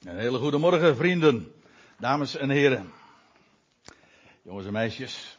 [0.00, 1.52] Een hele goede morgen, vrienden,
[1.98, 2.92] dames en heren,
[4.42, 5.38] jongens en meisjes.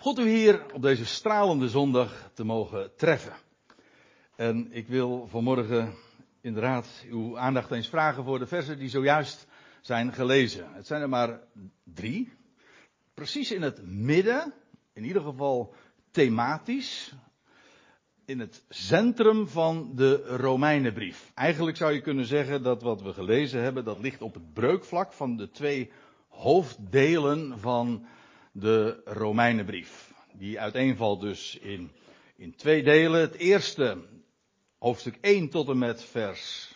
[0.00, 3.32] Goed u hier op deze stralende zondag te mogen treffen.
[4.36, 5.94] En ik wil vanmorgen
[6.40, 9.46] inderdaad uw aandacht eens vragen voor de versen die zojuist
[9.80, 10.72] zijn gelezen.
[10.74, 11.40] Het zijn er maar
[11.82, 12.32] drie.
[13.14, 14.54] Precies in het midden,
[14.92, 15.74] in ieder geval
[16.10, 17.14] thematisch,
[18.26, 21.30] in het centrum van de Romeinenbrief.
[21.34, 25.12] Eigenlijk zou je kunnen zeggen dat wat we gelezen hebben, dat ligt op het breukvlak
[25.12, 25.90] van de twee
[26.28, 28.06] hoofddelen van
[28.52, 30.12] de Romeinenbrief.
[30.32, 31.90] Die uiteenvalt dus in,
[32.36, 33.20] in twee delen.
[33.20, 33.98] Het eerste,
[34.78, 36.72] hoofdstuk 1 tot en met vers.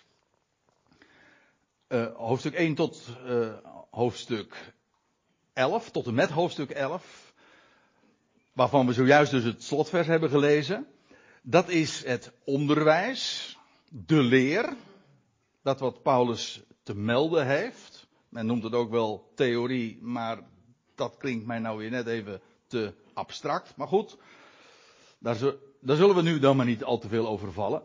[1.89, 3.53] Uh, hoofdstuk 1 tot uh,
[3.91, 4.75] hoofdstuk
[5.53, 7.33] 11, tot en met hoofdstuk 11.
[8.53, 10.87] Waarvan we zojuist dus het slotvers hebben gelezen.
[11.43, 13.57] Dat is het onderwijs,
[13.89, 14.77] de leer,
[15.63, 18.07] dat wat Paulus te melden heeft.
[18.29, 20.39] Men noemt het ook wel theorie, maar
[20.95, 23.77] dat klinkt mij nou weer net even te abstract.
[23.77, 24.17] Maar goed,
[25.19, 25.37] daar,
[25.83, 27.83] zullen we nu dan maar niet al te veel over vallen.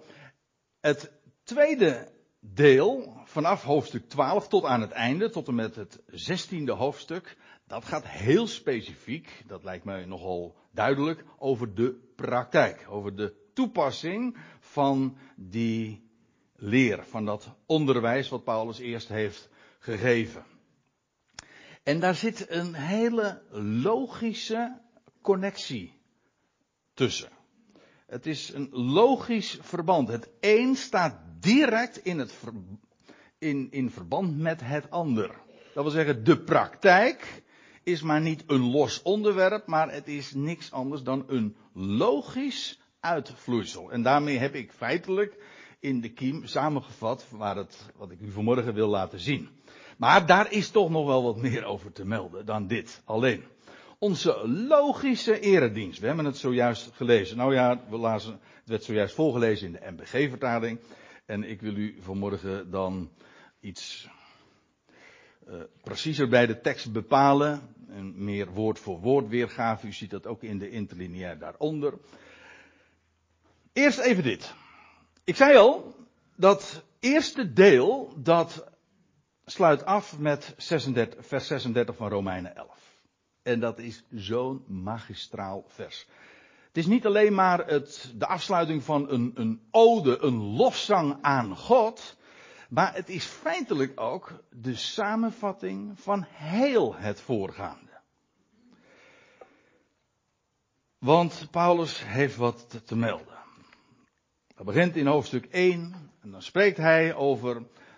[0.80, 1.12] Het
[1.44, 7.38] tweede deel, vanaf hoofdstuk 12 tot aan het einde, tot en met het zestiende hoofdstuk,
[7.68, 14.38] dat gaat heel specifiek, dat lijkt mij nogal duidelijk, over de praktijk, over de toepassing
[14.60, 16.10] van die
[16.56, 20.46] leer, van dat onderwijs wat Paulus eerst heeft gegeven.
[21.84, 23.42] En daar zit een hele
[23.84, 24.82] logische
[25.22, 25.94] connectie
[26.94, 27.30] tussen.
[28.08, 30.08] Het is een logisch verband.
[30.08, 32.40] Het een staat direct in, het
[33.38, 35.42] in, in verband met het ander.
[35.74, 37.44] Dat wil zeggen, de praktijk
[37.84, 43.92] is maar niet een los onderwerp, maar het is niks anders dan een logisch uitvloeisel.
[43.92, 45.38] En daarmee heb ik feitelijk
[45.80, 49.50] in de kiem samengevat waar het, wat ik u vanmorgen wil laten zien.
[49.98, 53.44] Maar daar is toch nog wel wat meer over te melden dan dit alleen.
[54.00, 56.00] Onze logische eredienst.
[56.00, 57.38] We hebben het zojuist gelezen.
[57.38, 60.80] Nou ja, we lazen, het werd zojuist voorgelezen in de MBG-vertaling.
[61.26, 63.10] En ik wil u vanmorgen dan
[63.60, 64.10] iets
[65.48, 67.62] uh, preciezer bij de tekst bepalen.
[67.88, 69.88] En meer woord voor woord weergave.
[69.88, 71.94] U ziet dat ook in de interlineair daaronder.
[73.74, 74.54] Eerst even dit.
[75.24, 75.96] Ik zei al,
[76.36, 78.72] dat eerste deel, dat
[79.46, 82.78] sluit af met 36, vers 36 van Romeinen 11.
[83.44, 86.08] En dat is zo'n magistraal vers.
[86.68, 91.58] Het is niet alleen maar het, de afsluiting van een, een ode, een lofzang aan
[91.58, 92.18] God.
[92.70, 97.92] Maar het is feitelijk ook de samenvatting van heel het voorgaande.
[100.98, 103.43] Want Paulus heeft wat te melden.
[104.56, 107.54] Dat begint in hoofdstuk 1 en dan spreekt hij over,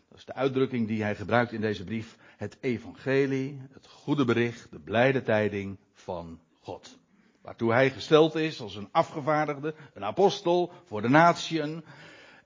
[0.10, 4.68] dat is de uitdrukking die hij gebruikt in deze brief, het evangelie, het goede bericht,
[4.72, 6.98] de blijde tijding van God.
[7.42, 11.84] Waartoe hij gesteld is als een afgevaardigde, een apostel voor de natieën.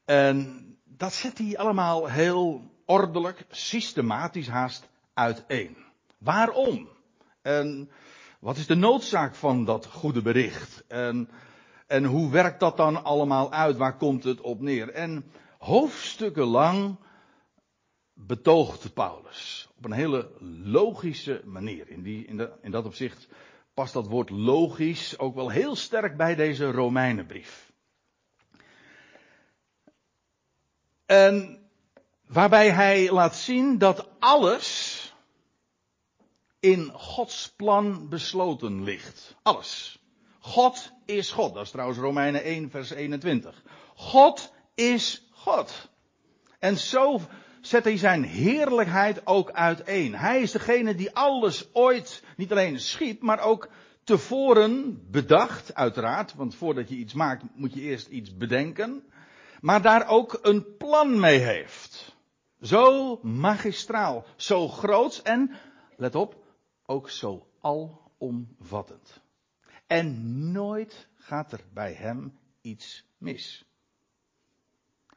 [0.05, 5.77] En dat zet hij allemaal heel ordelijk, systematisch haast uiteen.
[6.17, 6.89] Waarom?
[7.41, 7.89] En
[8.39, 10.83] wat is de noodzaak van dat goede bericht?
[10.87, 11.29] En
[11.89, 13.77] en hoe werkt dat dan allemaal uit?
[13.77, 14.89] Waar komt het op neer?
[14.89, 16.95] En hoofdstukken lang
[18.13, 19.69] betoogt Paulus.
[19.77, 20.31] Op een hele
[20.63, 21.89] logische manier.
[21.89, 23.27] In, die, in, in dat opzicht
[23.73, 27.71] past dat woord logisch ook wel heel sterk bij deze Romeinenbrief.
[31.05, 31.63] En
[32.27, 34.97] waarbij hij laat zien dat alles
[36.59, 39.35] in Gods plan besloten ligt.
[39.41, 39.98] Alles.
[40.39, 41.53] God is God.
[41.53, 43.63] Dat is trouwens Romeinen 1, vers 21.
[43.95, 45.89] God is God.
[46.59, 47.19] En zo
[47.61, 50.15] zet hij zijn heerlijkheid ook uiteen.
[50.15, 53.69] Hij is degene die alles ooit niet alleen schiep, maar ook
[54.03, 56.35] tevoren bedacht, uiteraard.
[56.35, 59.03] Want voordat je iets maakt, moet je eerst iets bedenken.
[59.61, 62.15] Maar daar ook een plan mee heeft.
[62.61, 65.51] Zo magistraal, zo groots en,
[65.97, 66.35] let op,
[66.85, 69.21] ook zo alomvattend.
[69.89, 73.65] En nooit gaat er bij hem iets mis.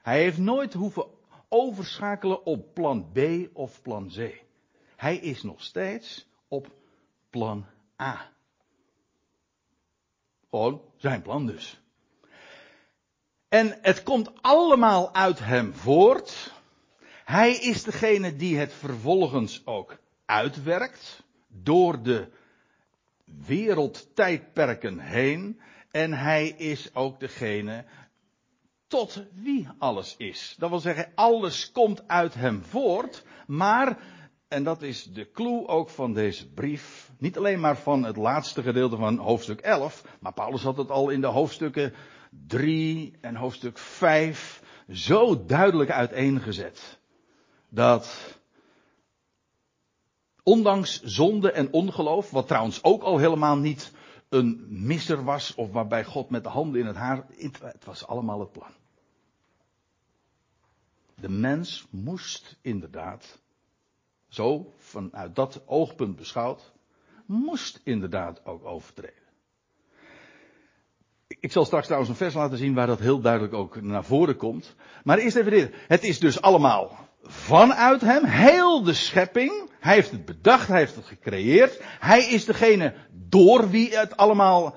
[0.03, 1.07] Hij heeft nooit hoeven
[1.49, 3.19] overschakelen op plan B
[3.53, 4.45] of plan C.
[4.97, 6.71] Hij is nog steeds op
[7.31, 7.67] plan
[8.01, 8.33] A.
[10.51, 11.81] Gewoon zijn plan dus.
[13.49, 16.53] En het komt allemaal uit hem voort.
[17.25, 22.41] Hij is degene die het vervolgens ook uitwerkt door de
[23.47, 25.61] wereldtijdperken heen.
[25.91, 27.85] En hij is ook degene
[28.93, 30.55] tot wie alles is.
[30.59, 33.99] Dat wil zeggen, alles komt uit hem voort, maar,
[34.49, 38.63] en dat is de clue ook van deze brief, niet alleen maar van het laatste
[38.63, 41.95] gedeelte van hoofdstuk 11, maar Paulus had het al in de hoofdstukken
[42.47, 46.99] 3 en hoofdstuk 5 zo duidelijk uiteengezet.
[47.69, 48.39] Dat
[50.43, 53.93] ondanks zonde en ongeloof, wat trouwens ook al helemaal niet
[54.29, 57.27] een misser was of waarbij God met de handen in het haar,
[57.63, 58.71] het was allemaal het plan.
[61.15, 63.41] De mens moest inderdaad,
[64.29, 66.73] zo vanuit dat oogpunt beschouwd,
[67.27, 69.23] moest inderdaad ook overtreden.
[71.27, 74.37] Ik zal straks trouwens een vers laten zien waar dat heel duidelijk ook naar voren
[74.37, 74.75] komt.
[75.05, 75.75] Maar eerst even dit.
[75.89, 79.71] Het is dus allemaal vanuit hem, heel de schepping.
[79.81, 81.81] Hij heeft het bedacht, hij heeft het gecreëerd.
[82.01, 84.75] Hij is degene door wie het allemaal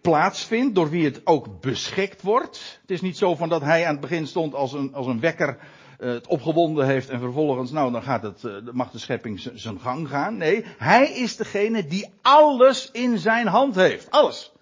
[0.00, 2.78] plaatsvindt, door wie het ook beschikt wordt.
[2.80, 5.20] Het is niet zo van dat hij aan het begin stond als een, als een
[5.20, 5.58] wekker
[5.98, 9.80] uh, het opgewonden heeft en vervolgens, nou dan gaat het, uh, mag de schepping zijn
[9.80, 10.36] gang gaan.
[10.36, 14.10] Nee, hij is degene die alles in zijn hand heeft.
[14.10, 14.52] Alles.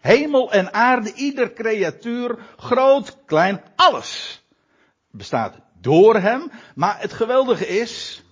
[0.00, 4.42] Hemel en aarde, ieder creatuur, groot, klein, alles
[5.10, 6.50] bestaat door hem.
[6.74, 8.22] Maar het geweldige is,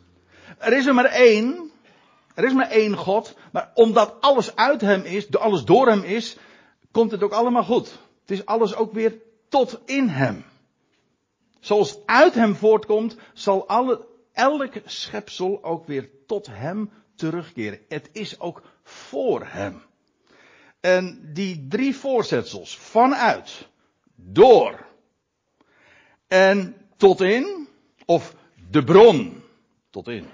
[0.58, 1.70] er is er maar één.
[2.34, 3.36] Er is maar één God.
[3.52, 6.36] Maar omdat alles uit hem is, alles door hem is,
[6.90, 7.98] komt het ook allemaal goed.
[8.20, 9.18] Het is alles ook weer
[9.48, 10.44] tot in hem.
[11.60, 17.80] Zoals uit hem voortkomt, zal alle, elk schepsel ook weer tot hem terugkeren.
[17.88, 19.82] Het is ook voor hem.
[20.80, 23.68] En die drie voorzetsels, vanuit,
[24.14, 24.86] door
[26.28, 27.68] en tot in,
[28.06, 28.34] of
[28.70, 29.42] de bron
[29.90, 30.26] tot in,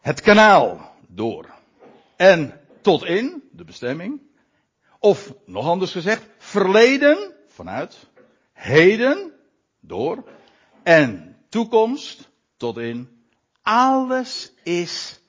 [0.00, 1.54] het kanaal door
[2.16, 4.20] en tot in, de bestemming,
[4.98, 7.96] of nog anders gezegd, verleden vanuit,
[8.52, 9.32] heden
[9.80, 10.24] door
[10.82, 13.22] en toekomst tot in,
[13.62, 15.20] alles is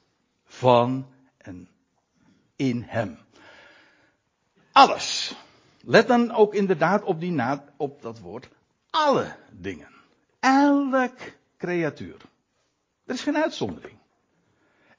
[0.45, 1.07] van
[1.37, 1.69] en
[2.55, 3.17] in hem.
[4.71, 5.35] Alles.
[5.81, 8.49] Let dan ook inderdaad op, die na, op dat woord
[8.89, 9.98] alle dingen.
[10.39, 11.17] Elk
[11.57, 12.17] creatuur.
[13.05, 13.97] Er is geen uitzondering.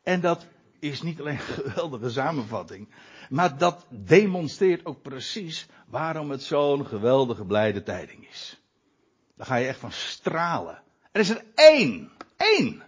[0.02, 0.46] En dat
[0.78, 2.88] is niet alleen een geweldige samenvatting,
[3.28, 8.60] maar dat demonstreert ook precies waarom het zo'n geweldige blijde tijding is.
[9.34, 10.82] Daar ga je echt van stralen.
[11.12, 12.10] Er is er één.
[12.37, 12.82] één.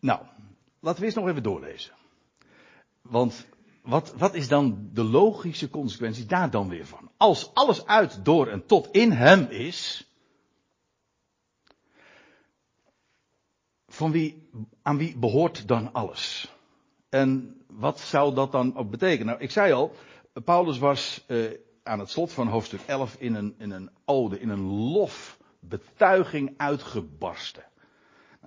[0.00, 0.26] Nou,
[0.80, 1.94] laten we eerst nog even doorlezen.
[3.00, 3.46] Want
[3.84, 7.10] wat, wat is dan de logische consequentie daar dan weer van?
[7.16, 10.08] Als alles uit, door en tot in hem is,
[13.86, 14.48] van wie,
[14.82, 16.52] aan wie behoort dan alles?
[17.08, 19.26] En wat zou dat dan ook betekenen?
[19.26, 19.94] Nou, ik zei al,
[20.44, 21.50] Paulus was uh,
[21.82, 27.64] aan het slot van hoofdstuk 11 in een, in een ode, in een lofbetuiging uitgebarsten.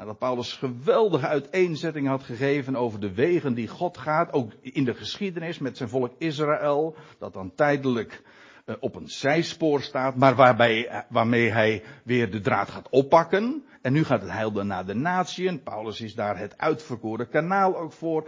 [0.06, 4.94] Dat Paulus geweldige uiteenzetting had gegeven over de wegen die God gaat, ook in de
[4.94, 8.22] geschiedenis met zijn volk Israël, dat dan tijdelijk
[8.66, 13.66] uh, op een zijspoor staat, maar waarbij, uh, waarmee hij weer de draad gaat oppakken.
[13.82, 15.64] En nu gaat het heil dan naar de natieën.
[15.64, 18.28] Paulus is daar het uitverkoren kanaal ook voor.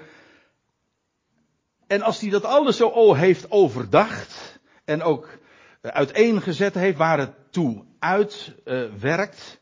[1.88, 5.39] En als hij dat alles zo heeft overdacht en ook
[5.81, 9.58] uh, uiteengezet heeft waar het toe uitwerkt,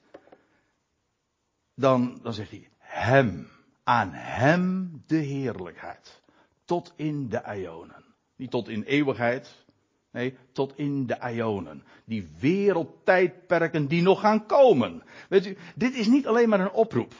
[1.78, 3.48] dan, dan zegt hij, hem,
[3.84, 6.22] aan hem de heerlijkheid.
[6.66, 8.04] Tot in de ionen.
[8.36, 9.66] Niet tot in eeuwigheid,
[10.12, 11.84] nee, tot in de ionen.
[12.06, 15.04] Die wereldtijdperken die nog gaan komen.
[15.30, 17.14] Weet u, dit is niet alleen maar een oproep.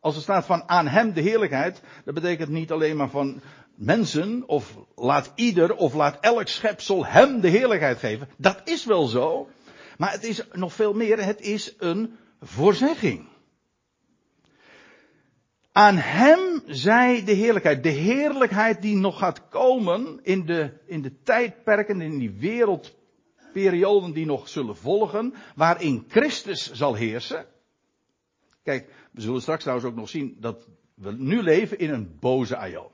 [0.00, 3.40] Als er staat van aan hem de heerlijkheid, dat betekent niet alleen maar van
[3.74, 8.28] mensen, of laat ieder, of laat elk schepsel hem de heerlijkheid geven.
[8.36, 9.48] Dat is wel zo.
[9.98, 13.26] Maar het is nog veel meer, het is een voorzegging.
[15.76, 17.82] Aan hem zij de heerlijkheid.
[17.82, 24.26] De heerlijkheid die nog gaat komen in de, in de tijdperken, in die wereldperioden die
[24.26, 27.46] nog zullen volgen, waarin Christus zal heersen.
[28.62, 32.56] Kijk, we zullen straks trouwens ook nog zien dat we nu leven in een boze
[32.56, 32.90] aion.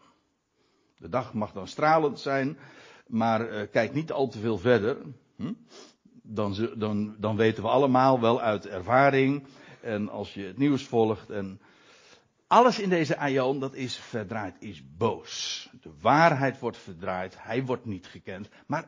[0.96, 2.58] De dag mag dan stralend zijn,
[3.06, 4.96] maar uh, kijk niet al te veel verder.
[5.36, 5.52] Hm?
[6.22, 9.46] Dan, dan, dan weten we allemaal wel uit ervaring.
[9.80, 11.60] En als je het nieuws volgt en
[12.52, 15.68] alles in deze aion, dat is verdraaid, is boos.
[15.80, 18.48] De waarheid wordt verdraaid, hij wordt niet gekend.
[18.66, 18.86] Maar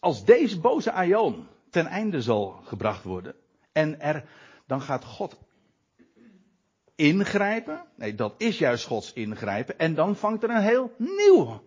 [0.00, 3.34] als deze boze aion ten einde zal gebracht worden,
[3.72, 4.24] en er,
[4.66, 5.38] dan gaat God
[6.94, 7.84] ingrijpen.
[7.96, 9.78] Nee, dat is juist Gods ingrijpen.
[9.78, 11.62] En dan vangt er een heel nieuw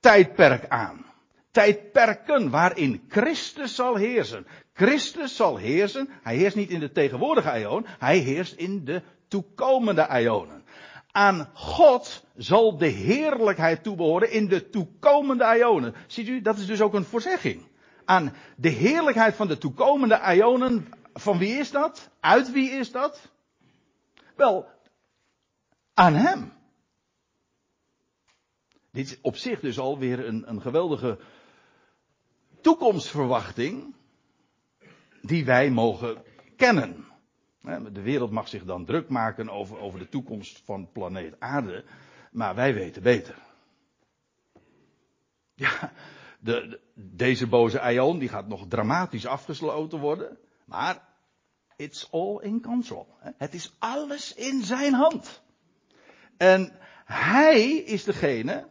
[0.00, 1.04] tijdperk aan.
[1.50, 4.46] tijdperken waarin Christus zal heersen.
[4.72, 6.08] Christus zal heersen.
[6.22, 9.02] Hij heerst niet in de tegenwoordige eon, hij heerst in de
[9.36, 10.64] toekomende eonen.
[11.12, 15.94] Aan God zal de heerlijkheid toebehoren in de toekomende eonen.
[16.06, 17.62] Ziet u, dat is dus ook een voorzegging.
[18.04, 22.10] Aan de heerlijkheid van de toekomende eonen, van wie is dat?
[22.20, 23.30] Uit wie is dat?
[24.36, 24.68] Wel,
[25.94, 26.52] aan Hem.
[28.92, 31.18] Dit is op zich dus alweer een, een geweldige
[32.60, 33.94] toekomstverwachting
[35.22, 36.22] die wij mogen
[36.56, 37.05] kennen.
[37.92, 41.84] De wereld mag zich dan druk maken over, over de toekomst van planeet Aarde,
[42.30, 43.38] maar wij weten beter.
[45.54, 45.92] Ja,
[46.40, 51.02] de, deze boze ion die gaat nog dramatisch afgesloten worden, maar
[51.76, 53.06] it's all in control.
[53.18, 55.42] Het is alles in zijn hand.
[56.36, 56.72] En
[57.04, 58.68] hij is degene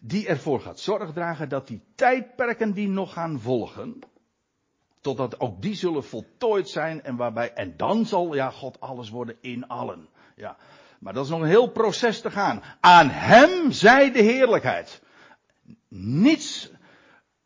[0.00, 3.98] die ervoor gaat zorg dragen dat die tijdperken die nog gaan volgen,
[5.16, 9.36] totdat ook die zullen voltooid zijn en waarbij, en dan zal ja God alles worden
[9.40, 10.08] in allen.
[10.36, 10.56] Ja.
[10.98, 12.62] Maar dat is nog een heel proces te gaan.
[12.80, 15.02] Aan hem zij de heerlijkheid.
[15.88, 16.70] Niets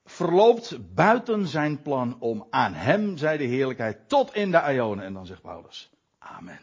[0.05, 5.05] verloopt buiten zijn plan om aan hem zij de heerlijkheid tot in de Ionen.
[5.05, 6.61] En dan zegt Paulus, amen.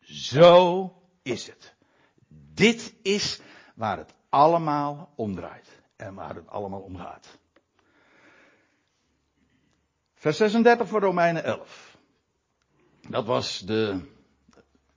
[0.00, 0.92] Zo
[1.22, 1.74] is het.
[2.54, 3.40] Dit is
[3.74, 7.38] waar het allemaal omdraait en waar het allemaal om gaat.
[10.26, 11.96] Vers 36 voor Romeinen 11.
[13.08, 14.00] Dat was de,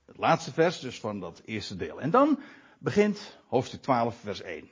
[0.06, 2.00] het laatste vers dus van dat eerste deel.
[2.00, 2.38] En dan
[2.78, 4.58] begint hoofdstuk 12 vers 1.
[4.58, 4.70] Ik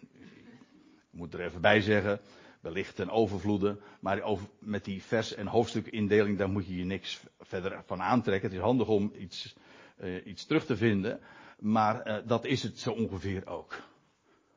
[1.11, 2.21] moet er even bij zeggen,
[2.61, 7.21] wellicht ten overvloede, maar over, met die vers- en hoofdstukindeling daar moet je je niks
[7.41, 8.49] verder van aantrekken.
[8.49, 9.55] Het is handig om iets,
[10.01, 11.21] uh, iets terug te vinden,
[11.59, 13.83] maar uh, dat is het zo ongeveer ook.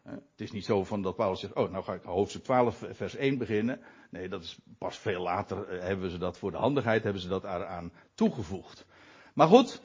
[0.04, 3.16] Het is niet zo van dat Paulus zegt, oh nou ga ik hoofdstuk 12 vers
[3.16, 3.82] 1 beginnen.
[4.10, 7.28] Nee, dat is pas veel later eh, hebben ze dat voor de handigheid, hebben ze
[7.28, 8.86] dat eraan toegevoegd.
[9.34, 9.82] Maar goed,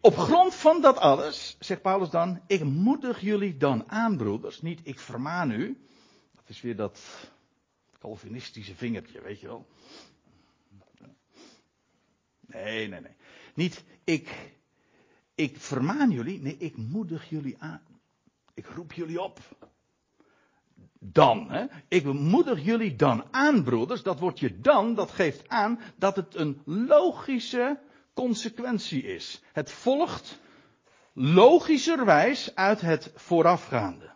[0.00, 4.80] op grond van dat alles, zegt Paulus dan, ik moedig jullie dan aan, broeders, niet
[4.82, 5.86] ik vermaan u.
[6.34, 7.00] Dat is weer dat
[7.98, 9.66] Calvinistische vingertje, weet je wel.
[12.40, 13.16] Nee, nee, nee.
[13.54, 14.54] Niet ik,
[15.34, 17.93] ik vermaan jullie, nee, ik moedig jullie aan.
[18.54, 19.38] Ik roep jullie op.
[20.98, 21.64] Dan, hè.
[21.88, 24.02] Ik moedig jullie dan aan, broeders.
[24.02, 27.80] Dat wordt je dan, dat geeft aan dat het een logische
[28.14, 29.42] consequentie is.
[29.52, 30.40] Het volgt
[31.12, 34.12] logischerwijs uit het voorafgaande.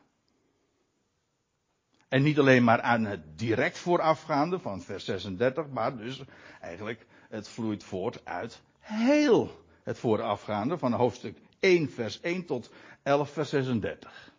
[2.09, 6.23] En niet alleen maar aan het direct voorafgaande van vers 36, maar dus
[6.61, 12.71] eigenlijk het vloeit voort uit heel het voorafgaande van hoofdstuk 1 vers 1 tot
[13.09, 14.33] 11 vers 36.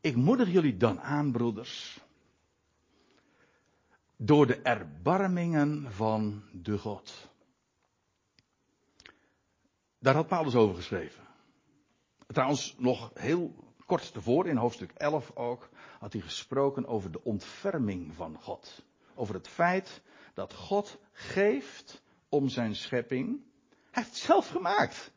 [0.00, 2.00] Ik moedig jullie dan aan, broeders,
[4.16, 7.28] door de erbarmingen van de God.
[9.98, 11.24] Daar had Paulus over geschreven.
[12.26, 13.54] Trouwens, nog heel
[13.86, 15.68] kort tevoren, in hoofdstuk 11 ook,
[15.98, 18.84] had hij gesproken over de ontferming van God.
[19.14, 20.02] Over het feit
[20.34, 23.40] dat God geeft om zijn schepping.
[23.90, 25.12] Hij heeft het zelf gemaakt.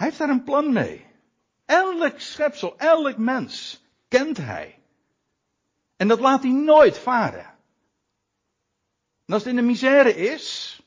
[0.00, 1.06] Hij heeft daar een plan mee.
[1.66, 4.78] Elk schepsel, elk mens kent hij.
[5.96, 7.44] En dat laat hij nooit varen.
[9.26, 10.80] En als het in de misère is,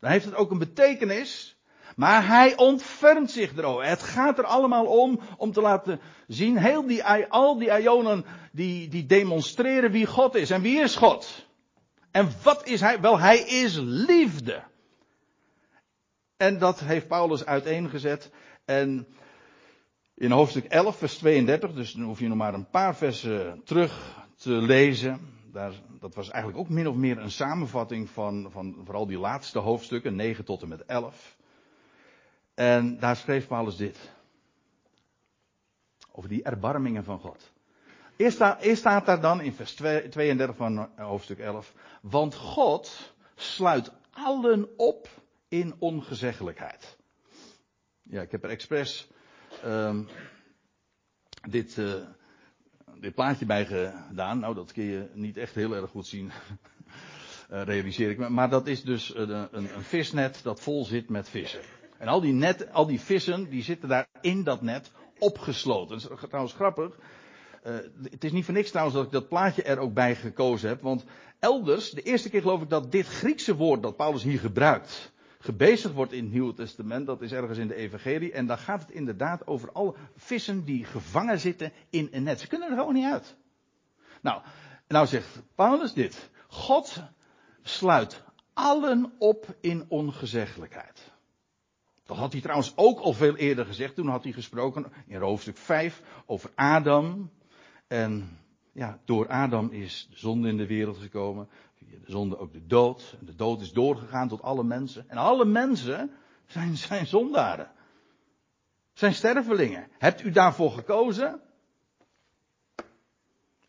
[0.00, 1.56] dan heeft het ook een betekenis.
[1.96, 3.84] Maar hij ontfermt zich erover.
[3.84, 8.88] Het gaat er allemaal om, om te laten zien, heel die, al die ionen die,
[8.88, 10.50] die demonstreren wie God is.
[10.50, 11.46] En wie is God?
[12.10, 13.00] En wat is hij?
[13.00, 14.62] Wel, hij is liefde.
[16.42, 18.30] En dat heeft Paulus uiteengezet.
[18.64, 19.06] En
[20.14, 24.24] in hoofdstuk 11, vers 32, dus dan hoef je nog maar een paar versen terug
[24.36, 25.20] te lezen.
[25.52, 29.58] Daar, dat was eigenlijk ook min of meer een samenvatting van, van vooral die laatste
[29.58, 31.36] hoofdstukken, 9 tot en met 11.
[32.54, 33.98] En daar schreef Paulus dit.
[36.12, 37.52] Over die erbarmingen van God.
[38.16, 41.72] Eerst, eerst staat daar dan in vers 32 van hoofdstuk 11.
[42.00, 45.08] Want God sluit allen op
[45.52, 46.96] in ongezeggelijkheid.
[48.02, 49.08] Ja, ik heb er expres
[49.64, 50.08] um,
[51.48, 51.94] dit, uh,
[53.00, 54.38] dit plaatje bij gedaan.
[54.38, 56.26] Nou, dat kun je niet echt heel erg goed zien.
[56.26, 58.28] uh, realiseer ik me.
[58.28, 61.60] Maar dat is dus een, een, een, visnet dat vol zit met vissen.
[61.98, 66.00] En al die, net, al die vissen, die zitten daar in dat net opgesloten.
[66.00, 66.98] Dat is trouwens grappig.
[68.02, 70.80] Het is niet voor niks trouwens dat ik dat plaatje er ook bij gekozen heb.
[70.80, 71.04] Want
[71.38, 75.94] elders, de eerste keer geloof ik dat dit Griekse woord dat Paulus hier gebruikt, gebezigd
[75.94, 78.32] wordt in het Nieuwe Testament, dat is ergens in de Evangelie.
[78.32, 82.40] En dan gaat het inderdaad over alle vissen die gevangen zitten in een net.
[82.40, 83.36] Ze kunnen er gewoon niet uit.
[84.20, 84.42] Nou,
[84.88, 86.30] nou zegt Paulus dit.
[86.48, 87.02] God
[87.62, 88.22] sluit
[88.52, 91.10] allen op in ongezeggelijkheid.
[92.04, 93.94] Dat had hij trouwens ook al veel eerder gezegd.
[93.94, 97.30] Toen had hij gesproken in hoofdstuk 5 over Adam.
[97.86, 98.38] En
[98.72, 101.48] ja, door Adam is de zonde in de wereld gekomen.
[101.88, 103.16] Via de zonde ook de dood.
[103.20, 105.08] De dood is doorgegaan tot alle mensen.
[105.08, 106.10] En alle mensen
[106.46, 107.70] zijn, zijn zondaren.
[108.92, 109.88] Zijn stervelingen.
[109.98, 111.40] Hebt u daarvoor gekozen?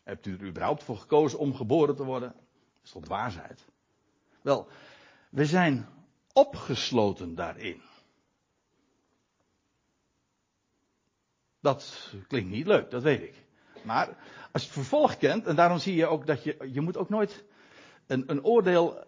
[0.02, 2.32] Hebt u er überhaupt voor gekozen om geboren te worden?
[2.32, 3.64] Dat is tot waarheid.
[4.42, 4.68] Wel,
[5.30, 5.88] we zijn
[6.32, 7.82] opgesloten daarin.
[11.60, 13.44] Dat klinkt niet leuk, dat weet ik.
[13.82, 14.08] Maar
[14.52, 17.08] als je het vervolg kent, en daarom zie je ook dat je, je moet ook
[17.08, 17.44] nooit
[18.06, 19.04] een, een oordeel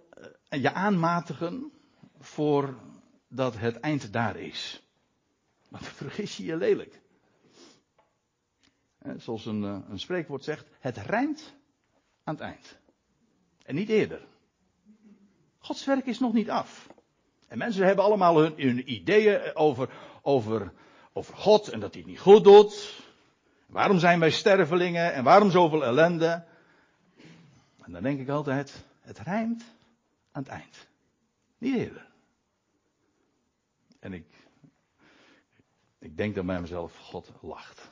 [0.49, 1.73] en je aanmatigen
[2.19, 4.83] voordat het eind daar is.
[5.71, 7.01] Dan vergis je je lelijk.
[9.17, 11.55] Zoals een, eh, een spreekwoord zegt, het rijmt
[12.25, 12.79] aan het eind.
[13.63, 14.27] En niet eerder.
[15.59, 16.89] Gods werk is nog niet af.
[17.49, 19.91] En mensen hebben allemaal hun, hun ideeën over,
[20.23, 20.73] over,
[21.13, 23.05] over God en dat hij het niet goed doet.
[23.67, 26.45] Waarom zijn wij stervelingen en waarom zoveel ellende?
[27.83, 29.65] En dan denk ik altijd, het rijmt
[30.33, 30.89] aan het eind.
[31.59, 32.07] Niet eerder.
[34.01, 34.27] En ik,
[35.99, 37.91] ik denk dan bij mezelf, God lacht.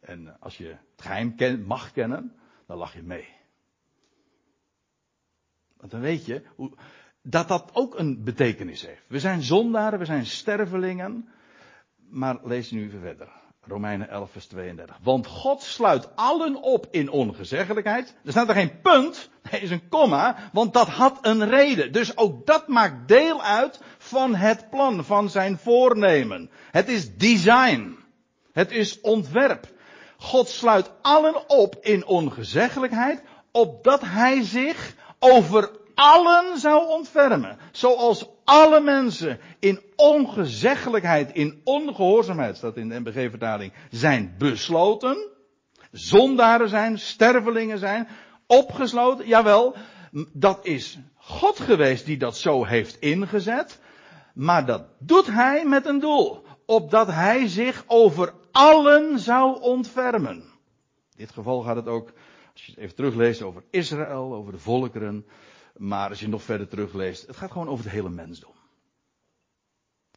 [0.00, 3.28] En als je het geheim mag kennen, dan lach je mee.
[5.76, 6.72] Want dan weet je hoe,
[7.22, 9.02] dat dat ook een betekenis heeft.
[9.08, 11.28] We zijn zondaren, we zijn stervelingen.
[11.96, 13.32] Maar lees nu even verder.
[13.68, 14.96] Romeinen 11, vers 32.
[15.02, 18.14] Want God sluit allen op in ongezeggelijkheid.
[18.24, 21.92] Er staat er geen punt, er is een komma, want dat had een reden.
[21.92, 26.50] Dus ook dat maakt deel uit van het plan, van zijn voornemen.
[26.70, 27.98] Het is design.
[28.52, 29.74] Het is ontwerp.
[30.16, 37.58] God sluit allen op in ongezeggelijkheid, opdat hij zich over allen zou ontfermen.
[37.72, 45.28] Zoals alle mensen in ongezeggelijkheid, in ongehoorzaamheid, staat in de MBG-vertaling, zijn besloten.
[45.92, 48.08] Zondaren zijn, stervelingen zijn,
[48.46, 49.26] opgesloten.
[49.26, 49.74] Jawel,
[50.32, 53.80] dat is God geweest die dat zo heeft ingezet.
[54.34, 56.44] Maar dat doet hij met een doel.
[56.66, 60.36] Opdat hij zich over allen zou ontfermen.
[60.36, 62.12] In dit geval gaat het ook,
[62.52, 65.26] als je het even terugleest, over Israël, over de volkeren.
[65.76, 68.54] Maar als je nog verder terugleest, het gaat gewoon over het hele mensdom.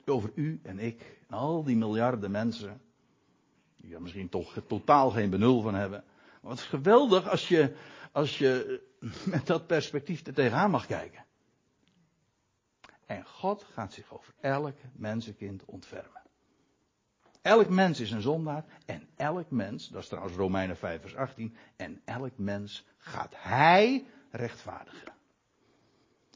[0.06, 2.82] Over u en ik en al die miljarden mensen.
[3.78, 6.04] Die er misschien toch totaal geen benul van hebben.
[6.42, 7.76] Maar het is geweldig als je,
[8.12, 8.82] als je
[9.26, 11.26] met dat perspectief er tegenaan mag kijken.
[13.06, 16.22] En God gaat zich over elk mensenkind ontfermen.
[17.42, 21.56] Elk mens is een zondaar en elk mens, dat is trouwens Romeinen 5 vers 18,
[21.76, 25.14] en elk mens gaat hij rechtvaardigen.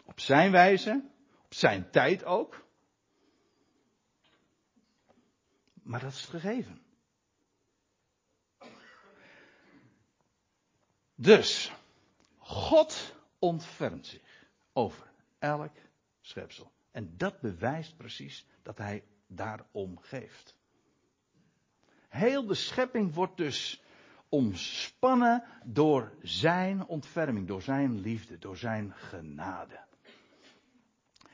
[0.04, 1.10] Op zijn wijze,
[1.46, 2.66] op zijn tijd ook.
[5.74, 6.82] Maar dat is gegeven.
[11.16, 11.72] Dus,
[12.38, 15.76] God ontfermt zich over elk
[16.22, 16.72] schepsel.
[16.92, 20.56] En dat bewijst precies dat hij daarom geeft.
[22.10, 23.84] Heel de schepping wordt dus
[24.30, 29.80] omspannen door zijn ontferming, door zijn liefde, door zijn genade.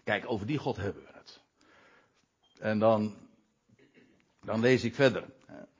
[0.10, 1.40] Kijk, over die God hebben we het.
[2.60, 3.16] En dan,
[4.42, 5.24] dan lees ik verder.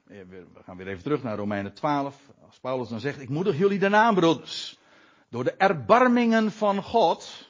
[0.04, 2.22] We gaan weer even terug naar Romeinen 12.
[2.46, 4.78] Als Paulus dan zegt, ik moedig jullie naam, broeders.
[5.30, 7.50] Door de erbarmingen van God.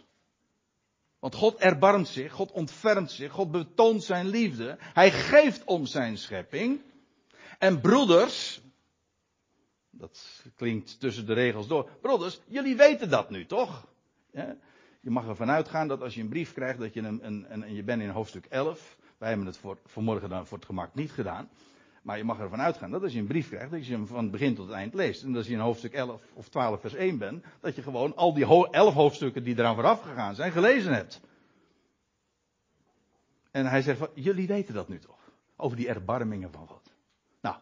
[1.20, 4.76] Want God erbarmt zich, God ontfermt zich, God betoont zijn liefde.
[4.80, 6.82] Hij geeft om zijn schepping.
[7.58, 8.62] En broeders,
[9.90, 11.90] dat klinkt tussen de regels door.
[12.02, 13.88] Broeders, jullie weten dat nu toch?
[14.32, 14.58] Ja?
[15.00, 17.74] Je mag ervan uitgaan dat als je een brief krijgt, dat je een, een, en
[17.74, 18.98] je bent in hoofdstuk 11.
[19.18, 21.50] Wij hebben het voor, vanmorgen dan voor het gemak niet gedaan.
[22.02, 24.24] Maar je mag ervan uitgaan dat als je een brief krijgt, dat je hem van
[24.24, 25.24] het begin tot het eind leest.
[25.24, 28.34] En als je in hoofdstuk 11 of 12 vers 1 bent, dat je gewoon al
[28.34, 31.22] die 11 hoofdstukken die eraan vooraf gegaan zijn, gelezen hebt.
[33.52, 35.32] En hij zegt van, jullie weten dat nu toch?
[35.56, 36.94] Over die erbarmingen van God.
[37.42, 37.56] Nou,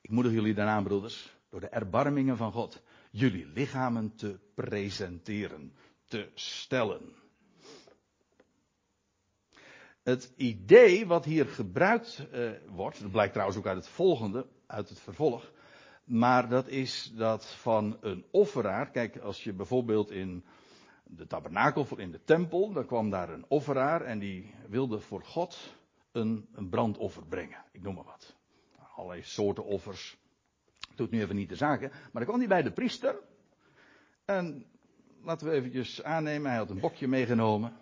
[0.00, 5.72] ik moedig jullie daarna, broeders, door de erbarmingen van God, jullie lichamen te presenteren
[6.08, 7.14] te stellen.
[10.02, 14.88] Het idee wat hier gebruikt uh, wordt, dat blijkt trouwens ook uit het volgende, uit
[14.88, 15.52] het vervolg,
[16.04, 18.90] maar dat is dat van een offeraar.
[18.90, 20.44] Kijk, als je bijvoorbeeld in
[21.06, 22.72] de tabernakel in de tempel.
[22.72, 25.76] Dan kwam daar een offeraar en die wilde voor God
[26.12, 27.64] een, een brandoffer brengen.
[27.72, 28.36] Ik noem maar wat.
[28.94, 30.18] Allerlei soorten offers.
[30.94, 31.90] Doet nu even niet de zaken.
[31.90, 33.18] Maar dan kwam hij bij de priester.
[34.24, 34.66] En
[35.26, 37.76] laten we eventjes aannemen, hij had een bokje meegenomen.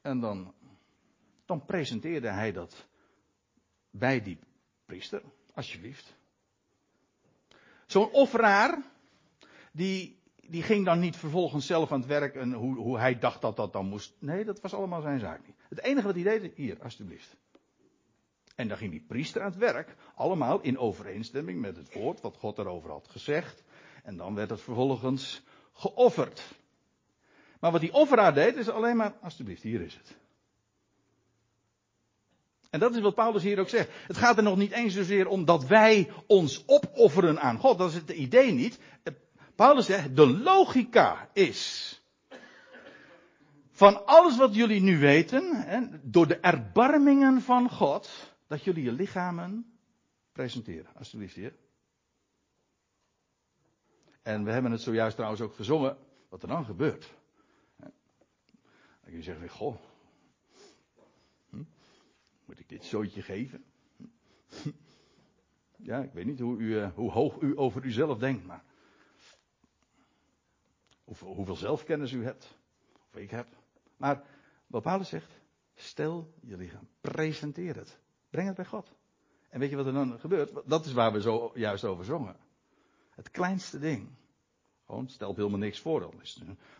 [0.00, 0.54] En dan,
[1.46, 2.86] dan presenteerde hij dat
[3.90, 4.38] bij die
[4.84, 5.22] priester.
[5.54, 6.14] Alsjeblieft.
[7.86, 8.82] Zo'n offeraar,
[9.72, 13.40] die, die ging dan niet vervolgens zelf aan het werk en hoe, hoe hij dacht
[13.40, 14.14] dat dat dan moest.
[14.18, 15.56] Nee, dat was allemaal zijn zaak niet.
[15.68, 17.36] Het enige wat hij deed, hier, alsjeblieft.
[18.54, 22.36] En dan ging die priester aan het werk, allemaal in overeenstemming met het woord wat
[22.36, 23.64] God erover had gezegd.
[24.02, 25.42] En dan werd het vervolgens
[25.74, 26.42] geofferd.
[27.60, 30.16] Maar wat die offeraar deed, is alleen maar, alsjeblieft, hier is het.
[32.70, 33.90] En dat is wat Paulus hier ook zegt.
[34.06, 37.78] Het gaat er nog niet eens zozeer om dat wij ons opofferen aan God.
[37.78, 38.78] Dat is het idee niet.
[39.54, 41.92] Paulus zegt, de logica is.
[43.70, 48.10] Van alles wat jullie nu weten, hè, door de erbarmingen van God,
[48.46, 49.78] dat jullie je lichamen
[50.32, 50.86] presenteren.
[50.98, 51.52] Alsjeblieft, heer.
[54.24, 55.96] En we hebben het zojuist trouwens ook gezongen,
[56.28, 57.14] wat er dan gebeurt.
[57.76, 57.92] Dan
[59.02, 59.76] kun je zeggen, goh,
[61.50, 61.62] hm,
[62.44, 63.64] moet ik dit zootje geven?
[64.62, 64.70] Hm,
[65.76, 68.64] ja, ik weet niet hoe, u, eh, hoe hoog u over uzelf denkt, maar
[71.04, 72.58] hoeveel, hoeveel zelfkennis u hebt,
[73.10, 73.48] of ik heb.
[73.96, 74.22] Maar
[74.66, 75.40] wat Paulus zegt,
[75.74, 77.98] stel je lichaam, presenteer het,
[78.30, 78.94] breng het bij God.
[79.48, 80.52] En weet je wat er dan gebeurt?
[80.64, 82.36] Dat is waar we zo juist over zongen.
[83.14, 84.08] Het kleinste ding.
[84.86, 86.14] Gewoon, stelt helemaal niks voor.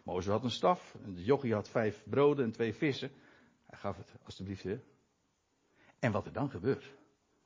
[0.02, 0.96] Mozes had een staf.
[1.14, 3.10] De jochie had vijf broden en twee vissen.
[3.66, 4.64] Hij gaf het, alstublieft.
[5.98, 6.92] En wat er dan gebeurt.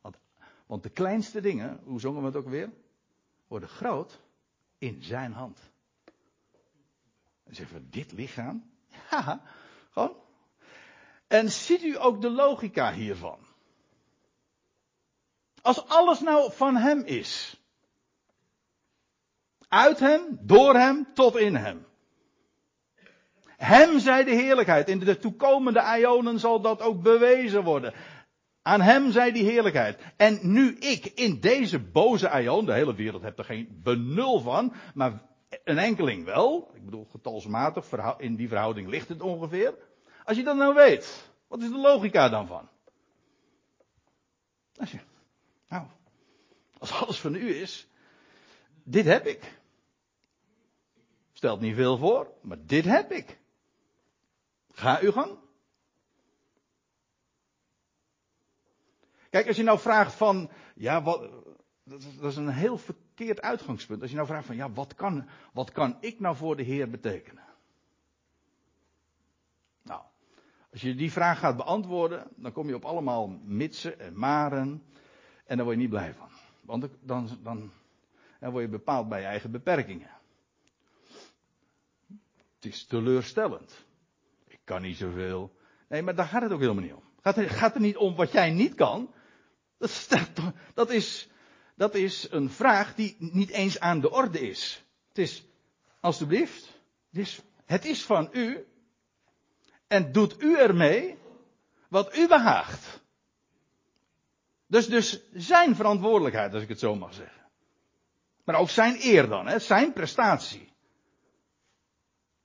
[0.00, 0.18] Want,
[0.66, 2.72] want de kleinste dingen, hoe zongen we het ook weer?
[3.46, 4.20] Worden groot
[4.78, 5.70] in zijn hand.
[7.44, 8.70] En zeggen we, dit lichaam?
[9.10, 9.42] Ja,
[9.90, 10.16] gewoon.
[11.26, 13.38] En ziet u ook de logica hiervan?
[15.62, 17.57] Als alles nou van hem is.
[19.68, 21.86] Uit hem, door hem, tot in hem.
[23.56, 24.88] Hem zij de heerlijkheid.
[24.88, 27.94] In de toekomende ionen zal dat ook bewezen worden.
[28.62, 29.98] Aan hem zij die heerlijkheid.
[30.16, 34.72] En nu ik in deze boze ion, de hele wereld hebt er geen benul van,
[34.94, 35.22] maar
[35.64, 36.70] een enkeling wel.
[36.74, 37.86] Ik bedoel, getalsmatig,
[38.18, 39.74] in die verhouding ligt het ongeveer.
[40.24, 42.68] Als je dat nou weet, wat is de logica dan van?
[44.76, 44.98] Als je,
[45.68, 45.86] nou,
[46.78, 47.88] als alles van u is,
[48.82, 49.57] dit heb ik.
[51.38, 53.38] Stelt niet veel voor, maar dit heb ik.
[54.72, 55.38] Ga uw gang.
[59.30, 61.30] Kijk, als je nou vraagt van, ja, wat,
[61.84, 64.00] dat is, een heel verkeerd uitgangspunt.
[64.00, 66.90] Als je nou vraagt van, ja, wat kan, wat kan ik nou voor de Heer
[66.90, 67.44] betekenen?
[69.82, 70.02] Nou,
[70.72, 74.82] als je die vraag gaat beantwoorden, dan kom je op allemaal mitsen en maren.
[75.44, 76.28] En daar word je niet blij van.
[76.60, 77.70] Want dan, dan,
[78.40, 80.16] dan word je bepaald bij je eigen beperkingen.
[82.58, 83.86] Het is teleurstellend.
[84.46, 85.56] Ik kan niet zoveel.
[85.88, 87.02] Nee, maar daar gaat het ook helemaal niet om.
[87.22, 89.14] Gaat, gaat er niet om wat jij niet kan.
[89.78, 90.08] Dat,
[90.74, 91.28] dat, is,
[91.76, 94.84] dat is een vraag die niet eens aan de orde is.
[95.08, 95.44] Het is,
[96.00, 98.66] alstublieft, het is, het is van u.
[99.86, 101.18] En doet u ermee
[101.88, 103.00] wat u behaagt.
[104.66, 107.42] Dus, dus zijn verantwoordelijkheid, als ik het zo mag zeggen.
[108.44, 110.67] Maar ook zijn eer dan, hè, zijn prestatie.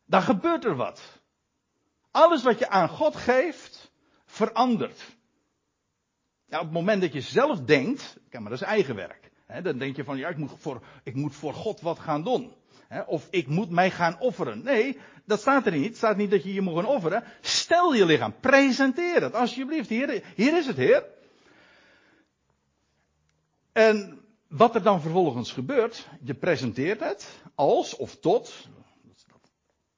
[0.06, 1.02] Dan gebeurt er wat.
[2.12, 3.92] Alles wat je aan God geeft,
[4.26, 5.16] verandert.
[6.46, 9.32] Ja, op het moment dat je zelf denkt, kijk maar dat is eigen werk.
[9.46, 12.24] Hè, dan denk je van, ja, ik moet voor, ik moet voor God wat gaan
[12.24, 12.54] doen.
[12.88, 14.64] Hè, of ik moet mij gaan offeren.
[14.64, 15.86] Nee, dat staat er niet.
[15.86, 17.24] Het staat niet dat je je moet gaan offeren.
[17.42, 19.90] Stel je lichaam, presenteer het, alsjeblieft.
[19.90, 21.06] Hier, hier is het, Heer.
[23.72, 28.68] En wat er dan vervolgens gebeurt, je presenteert het als of tot,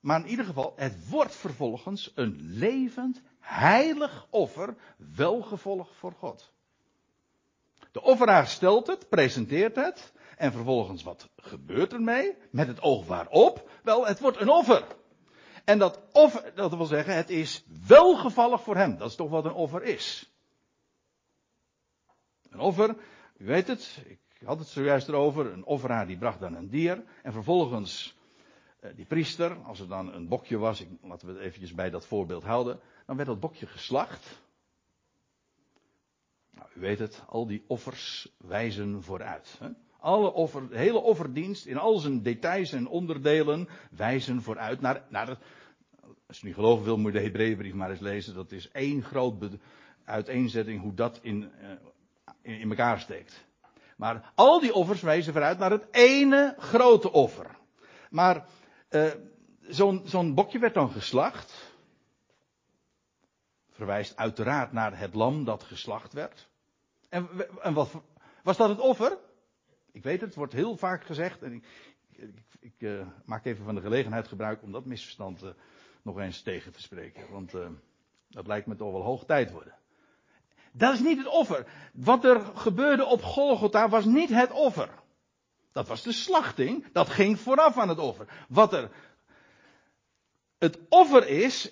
[0.06, 6.52] maar in ieder geval, het wordt vervolgens een levend, heilig offer, welgevolg voor God.
[7.92, 12.36] De offeraar stelt het, presenteert het, en vervolgens wat gebeurt ermee?
[12.50, 13.70] Met het oog waarop?
[13.84, 14.84] Wel, het wordt een offer.
[15.64, 18.98] En dat offer, dat wil zeggen, het is welgevallig voor hem.
[18.98, 20.34] Dat is toch wat een offer is.
[22.50, 22.96] Een offer,
[23.38, 27.04] u weet het, ik had het zojuist erover, een offeraar die bracht dan een dier,
[27.24, 28.15] en vervolgens
[28.96, 32.06] die priester, als er dan een bokje was, ik, laten we het eventjes bij dat
[32.06, 34.42] voorbeeld houden, dan werd dat bokje geslacht.
[36.52, 39.56] Nou, u weet het, al die offers wijzen vooruit.
[39.60, 39.70] Hè?
[40.00, 45.38] Alle offer, de hele offerdienst in al zijn details en onderdelen wijzen vooruit naar, naar.
[46.28, 48.34] Als je niet geloven wil, moet je de Hebreeënbrief maar eens lezen.
[48.34, 49.58] Dat is één groot
[50.04, 51.52] uiteenzetting hoe dat uh, in,
[52.42, 53.46] in elkaar steekt.
[53.98, 57.58] Maar al die offers wijzen vooruit naar het ene grote offer.
[58.10, 58.46] Maar
[58.90, 59.12] uh,
[60.04, 61.74] zo'n bokje werd dan geslacht.
[63.70, 66.50] Verwijst uiteraard naar het lam dat geslacht werd.
[67.10, 67.30] En,
[67.62, 67.92] en wat
[68.44, 69.18] was dat het offer?
[69.92, 71.44] Ik weet het, het wordt heel vaak gezegd.
[71.44, 71.66] En ik,
[72.12, 75.50] ik, ik uh, maak even van de gelegenheid gebruik om dat misverstand uh,
[76.02, 77.32] nog eens tegen te spreken.
[77.32, 77.54] Want
[78.30, 79.76] dat lijkt me toch wel hoog tijd worden.
[80.72, 81.66] Dat is niet het offer.
[81.94, 84.90] Wat er gebeurde op Golgotha was niet het offer.
[85.76, 86.86] Dat was de slachting.
[86.92, 88.28] Dat ging vooraf aan het offer.
[88.48, 88.90] Wat er
[90.58, 91.72] het offer is,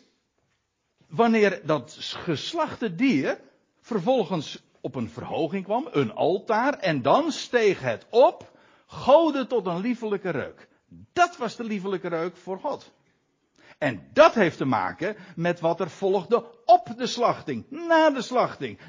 [1.08, 3.40] wanneer dat geslachte dier
[3.82, 8.52] vervolgens op een verhoging kwam, een altaar, en dan steeg het op,
[8.86, 10.68] goden tot een liefelijke reuk.
[11.14, 12.92] Dat was de liefelijke reuk voor God.
[13.78, 18.80] En dat heeft te maken met wat er volgde op de slachting, na de slachting.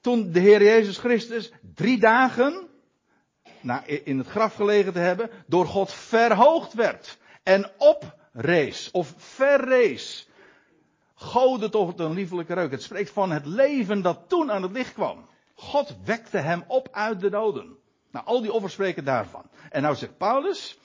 [0.00, 2.74] Toen de Heer Jezus Christus drie dagen
[4.04, 10.28] in het graf gelegen te hebben, door God verhoogd werd en oprees of verrees.
[11.14, 12.70] Goden tot een liefelijke reuk.
[12.70, 15.26] Het spreekt van het leven dat toen aan het licht kwam.
[15.54, 17.76] God wekte hem op uit de doden.
[18.10, 19.50] Nou, al die offers spreken daarvan.
[19.70, 20.78] En nou zegt Paulus,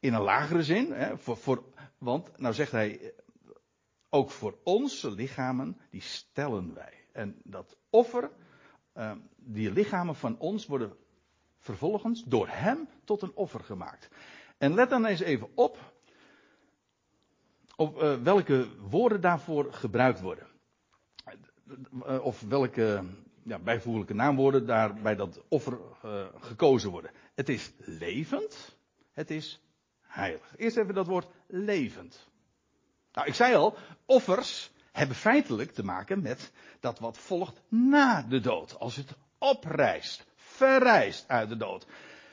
[0.00, 1.64] in een lagere zin, hè, voor, voor,
[1.98, 3.14] want nou zegt hij,
[4.10, 6.92] ook voor onze lichamen, die stellen wij.
[7.12, 8.30] En dat offer,
[8.96, 10.96] uh, die lichamen van ons worden
[11.62, 14.08] vervolgens door hem tot een offer gemaakt.
[14.58, 15.78] En let dan eens even op,
[17.76, 20.46] op uh, welke woorden daarvoor gebruikt worden.
[22.06, 23.04] Uh, of welke
[23.42, 27.10] ja, bijvoeglijke naamwoorden daar bij dat offer uh, gekozen worden.
[27.34, 28.76] Het is levend,
[29.12, 29.60] het is
[30.00, 30.54] heilig.
[30.56, 32.28] Eerst even dat woord levend.
[33.12, 38.40] Nou, ik zei al, offers hebben feitelijk te maken met dat wat volgt na de
[38.40, 38.78] dood.
[38.78, 41.86] Als het oprijst, verrijst uit de dood.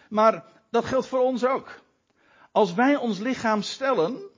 [0.10, 1.82] Maar dat geldt voor ons ook.
[2.52, 4.30] Als wij ons lichaam stellen,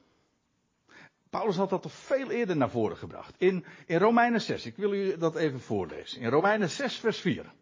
[1.30, 3.36] Paulus had dat toch veel eerder naar voren gebracht.
[3.38, 6.22] In, in Romeinen 6, ik wil u dat even voorlezen.
[6.22, 7.54] In Romeinen 6, vers 4.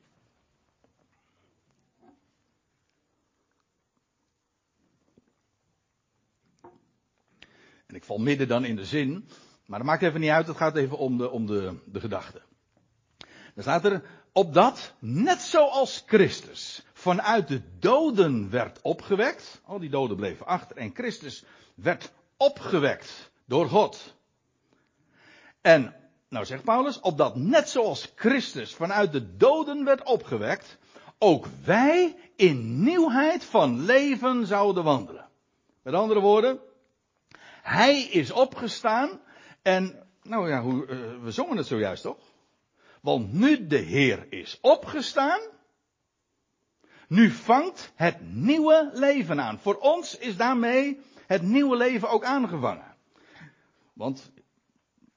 [7.85, 9.29] En ik val midden dan in de zin,
[9.65, 12.41] maar dat maakt even niet uit, het gaat even om de, om de, de gedachte.
[13.53, 20.17] Dan staat er, opdat, net zoals Christus vanuit de doden werd opgewekt, al die doden
[20.17, 21.43] bleven achter, en Christus
[21.75, 24.15] werd opgewekt door God.
[25.61, 25.95] En,
[26.29, 30.77] nou zegt Paulus, opdat net zoals Christus vanuit de doden werd opgewekt,
[31.17, 35.27] ook wij in nieuwheid van leven zouden wandelen.
[35.81, 36.59] Met andere woorden,
[37.61, 39.21] hij is opgestaan
[39.61, 42.28] en, nou ja, hoe, uh, we zongen het zojuist toch?
[43.01, 45.39] Want nu de Heer is opgestaan,
[47.07, 49.59] nu vangt het nieuwe leven aan.
[49.59, 52.95] Voor ons is daarmee het nieuwe leven ook aangevangen.
[53.93, 54.31] Want,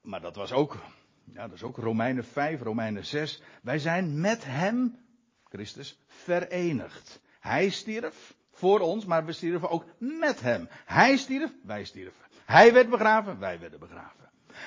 [0.01, 0.77] maar dat was ook,
[1.23, 3.41] ja, dat is ook Romeinen 5, Romeinen 6.
[3.61, 4.99] Wij zijn met Hem,
[5.43, 7.21] Christus, verenigd.
[7.39, 10.67] Hij stierf voor ons, maar we stierven ook met Hem.
[10.85, 12.23] Hij stierf, wij stierven.
[12.45, 14.22] Hij werd begraven, wij werden begraven.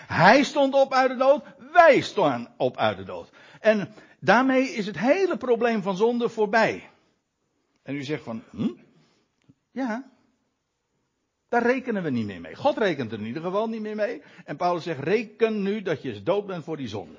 [0.07, 3.31] Hij stond op uit de dood, wij stonden op uit de dood.
[3.61, 6.91] En daarmee is het hele probleem van zonde voorbij.
[7.83, 8.71] En u zegt van, hm?
[9.71, 10.11] Ja,
[11.49, 12.55] daar rekenen we niet meer mee.
[12.55, 14.23] God rekent er in ieder geval niet meer mee.
[14.45, 17.19] En Paulus zegt, reken nu dat je dood bent voor die zonde.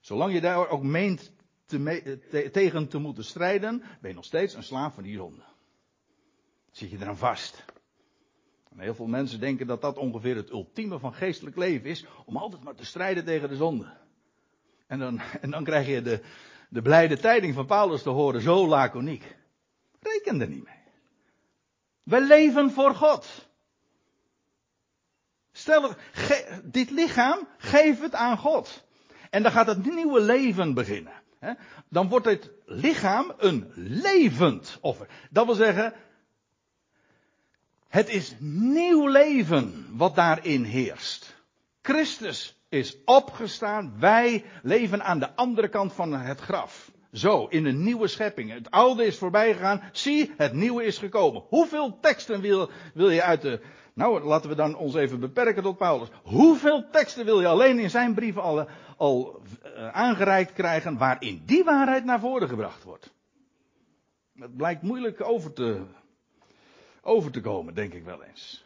[0.00, 1.32] Zolang je daar ook meent
[1.66, 5.42] te tegen te moeten strijden, ben je nog steeds een slaaf van die zonde.
[6.70, 7.64] Zit je eraan vast.
[8.76, 12.62] Heel veel mensen denken dat dat ongeveer het ultieme van geestelijk leven is, om altijd
[12.62, 13.86] maar te strijden tegen de zonde.
[14.86, 16.20] En dan, en dan krijg je de,
[16.68, 19.36] de blijde tijding van Paulus te horen, zo laconiek.
[20.00, 20.74] Reken er niet mee.
[22.02, 23.48] We leven voor God.
[25.52, 28.84] Stel, ge, dit lichaam, geef het aan God.
[29.30, 31.12] En dan gaat het nieuwe leven beginnen.
[31.88, 35.08] Dan wordt het lichaam een levend offer.
[35.30, 35.94] Dat wil zeggen,
[37.96, 41.36] het is nieuw leven wat daarin heerst.
[41.82, 43.94] Christus is opgestaan.
[43.98, 46.90] Wij leven aan de andere kant van het graf.
[47.12, 48.52] Zo, in een nieuwe schepping.
[48.52, 49.82] Het oude is voorbij gegaan.
[49.92, 51.42] Zie, het nieuwe is gekomen.
[51.48, 53.60] Hoeveel teksten wil, wil je uit de.
[53.94, 56.08] Nou, laten we dan ons even beperken tot Paulus.
[56.22, 61.64] Hoeveel teksten wil je alleen in zijn brieven al, al uh, aangereikt krijgen waarin die
[61.64, 63.14] waarheid naar voren gebracht wordt?
[64.38, 65.82] Het blijkt moeilijk over te,
[67.06, 68.64] over te komen, denk ik wel eens.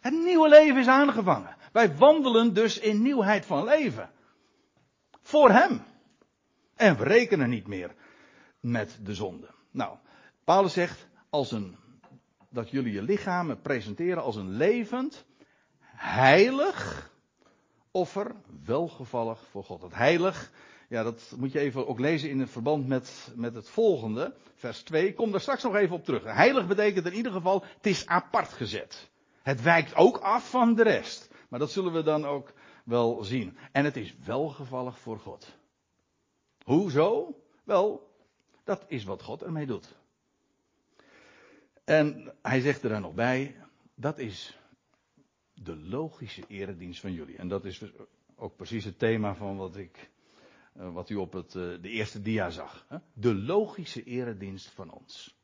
[0.00, 1.56] Het nieuwe leven is aangevangen.
[1.72, 4.10] Wij wandelen dus in nieuwheid van leven.
[5.22, 5.82] Voor Hem.
[6.74, 7.94] En we rekenen niet meer
[8.60, 9.50] met de zonde.
[9.70, 9.96] Nou,
[10.44, 11.76] Paulus zegt als een,
[12.50, 15.24] dat jullie je lichamen presenteren als een levend,
[15.96, 17.10] heilig
[17.90, 19.82] offer, welgevallig voor God.
[19.82, 20.50] Het heilig,
[20.92, 24.82] ja, dat moet je even ook lezen in het verband met, met het volgende, vers
[24.82, 25.14] 2.
[25.14, 26.24] Kom daar straks nog even op terug.
[26.24, 29.10] Heilig betekent in ieder geval, het is apart gezet.
[29.42, 31.30] Het wijkt ook af van de rest.
[31.48, 32.52] Maar dat zullen we dan ook
[32.84, 33.56] wel zien.
[33.72, 35.56] En het is welgevallig voor God.
[36.64, 37.40] Hoezo?
[37.64, 38.10] Wel,
[38.64, 39.96] dat is wat God ermee doet.
[41.84, 43.56] En hij zegt er dan nog bij,
[43.94, 44.58] dat is
[45.54, 47.36] de logische eredienst van jullie.
[47.36, 47.82] En dat is
[48.36, 50.10] ook precies het thema van wat ik,
[50.72, 52.86] wat u op het, eh, de eerste dia zag.
[53.12, 55.36] De logische eredienst van ons.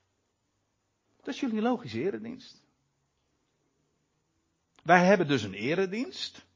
[1.17, 2.63] Dat is jullie logische eredienst.
[4.83, 6.47] Wij hebben dus een eredienst.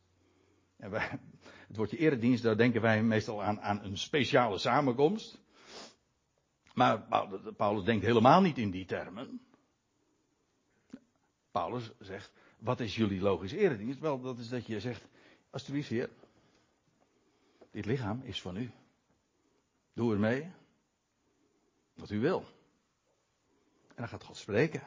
[0.76, 1.08] En wij,
[1.68, 5.40] het woordje eredienst, daar denken wij meestal aan, aan een speciale samenkomst.
[6.74, 7.06] Maar
[7.56, 9.40] Paulus denkt helemaal niet in die termen.
[11.50, 14.00] Paulus zegt, wat is jullie logische eredienst?
[14.00, 15.06] Wel, dat is dat je zegt,
[15.50, 16.11] alsjeblieft heer,
[17.72, 18.70] dit lichaam is van u.
[19.92, 20.50] Doe ermee
[21.94, 22.44] wat u wil.
[23.88, 24.82] En dan gaat God spreken.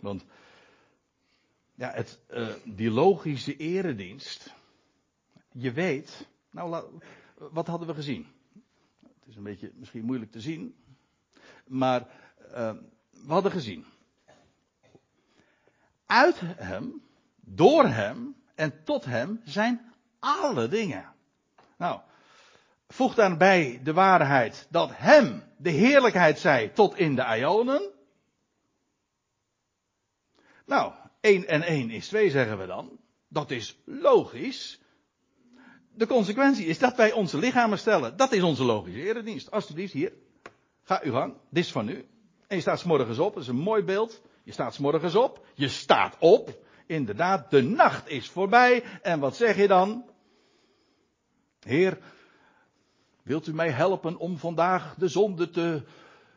[0.00, 0.24] Want
[1.74, 4.54] ja, het, uh, die logische eredienst.
[5.52, 7.00] Je weet, nou,
[7.34, 8.26] wat hadden we gezien?
[9.02, 10.76] Het is een beetje misschien moeilijk te zien.
[11.66, 12.00] Maar
[12.48, 12.74] uh,
[13.10, 13.84] we hadden gezien.
[16.06, 17.02] Uit hem,
[17.40, 21.14] door hem en tot hem zijn alle dingen.
[21.76, 22.00] Nou,
[22.88, 27.90] voeg daarbij de waarheid dat hem de heerlijkheid zij tot in de Ionen.
[30.66, 32.98] Nou, 1 en 1 is 2 zeggen we dan.
[33.28, 34.80] Dat is logisch.
[35.94, 38.16] De consequentie is dat wij onze lichamen stellen.
[38.16, 39.50] Dat is onze logische eredienst.
[39.50, 40.12] Alsjeblieft, hier.
[40.82, 41.34] Ga uw gang.
[41.50, 42.06] Dit is van u.
[42.46, 43.34] En je staat s morgens op.
[43.34, 44.22] Dat is een mooi beeld.
[44.44, 45.46] Je staat s morgens op.
[45.54, 46.65] Je staat op.
[46.86, 48.84] Inderdaad, de nacht is voorbij.
[49.02, 50.10] En wat zeg je dan?
[51.60, 51.98] Heer,
[53.22, 55.82] wilt u mij helpen om vandaag de zonde te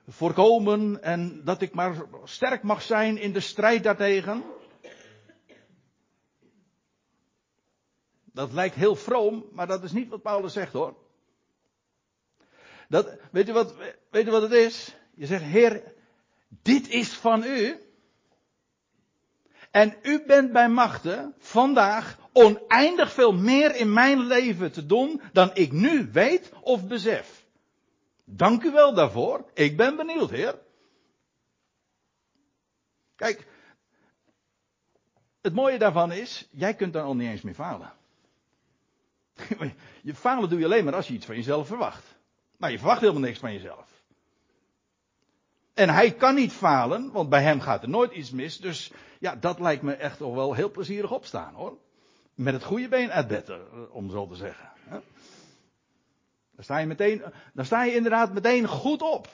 [0.08, 4.44] voorkomen en dat ik maar sterk mag zijn in de strijd daartegen?
[8.24, 10.96] Dat lijkt heel vroom, maar dat is niet wat Paulus zegt hoor.
[12.88, 13.76] Dat, weet, u wat,
[14.10, 14.96] weet u wat het is?
[15.16, 15.94] Je zegt, Heer,
[16.48, 17.89] dit is van u.
[19.72, 25.52] En u bent bij machten vandaag oneindig veel meer in mijn leven te doen dan
[25.54, 27.46] ik nu weet of besef.
[28.26, 29.50] Dank u wel daarvoor.
[29.54, 30.60] Ik ben benieuwd, Heer.
[33.16, 33.48] Kijk,
[35.42, 37.94] het mooie daarvan is, jij kunt dan al niet eens meer falen.
[40.02, 42.18] Je falen doe je alleen maar als je iets van jezelf verwacht.
[42.58, 43.99] Maar je verwacht helemaal niks van jezelf.
[45.80, 48.58] En hij kan niet falen, want bij hem gaat er nooit iets mis.
[48.58, 51.78] Dus ja, dat lijkt me echt toch wel heel plezierig opstaan hoor.
[52.36, 53.58] Met het goede been uit bed, eh,
[53.92, 54.70] om zo te zeggen.
[56.56, 59.28] Dan sta je meteen, dan sta je inderdaad meteen goed op.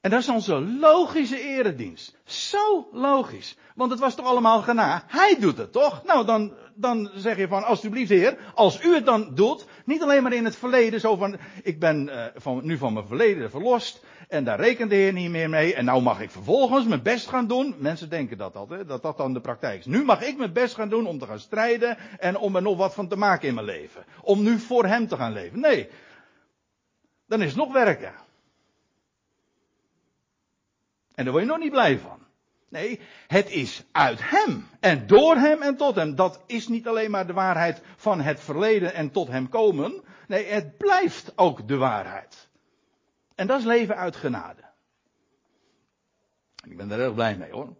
[0.00, 2.16] En dat is onze logische eredienst.
[2.24, 3.56] Zo logisch.
[3.74, 5.04] Want het was toch allemaal gena.
[5.06, 6.04] Hij doet het toch?
[6.04, 10.22] Nou, dan, dan zeg je van, alsjeblieft heer, als u het dan doet, niet alleen
[10.22, 14.04] maar in het verleden, zo van, ik ben uh, van, nu van mijn verleden verlost,
[14.28, 17.28] en daar rekent de heer niet meer mee, en nou mag ik vervolgens mijn best
[17.28, 17.74] gaan doen.
[17.78, 19.86] Mensen denken dat altijd, dat dat dan de praktijk is.
[19.86, 22.76] Nu mag ik mijn best gaan doen om te gaan strijden, en om er nog
[22.76, 24.04] wat van te maken in mijn leven.
[24.22, 25.60] Om nu voor hem te gaan leven.
[25.60, 25.88] Nee.
[27.26, 28.14] Dan is het nog werken.
[31.14, 32.18] En daar word je nog niet blij van.
[32.68, 36.14] Nee, het is uit Hem en door Hem en tot Hem.
[36.14, 40.02] Dat is niet alleen maar de waarheid van het verleden en tot Hem komen.
[40.28, 42.45] Nee, het blijft ook de waarheid.
[43.36, 44.64] En dat is leven uit genade.
[46.64, 47.76] Ik ben er erg blij mee hoor.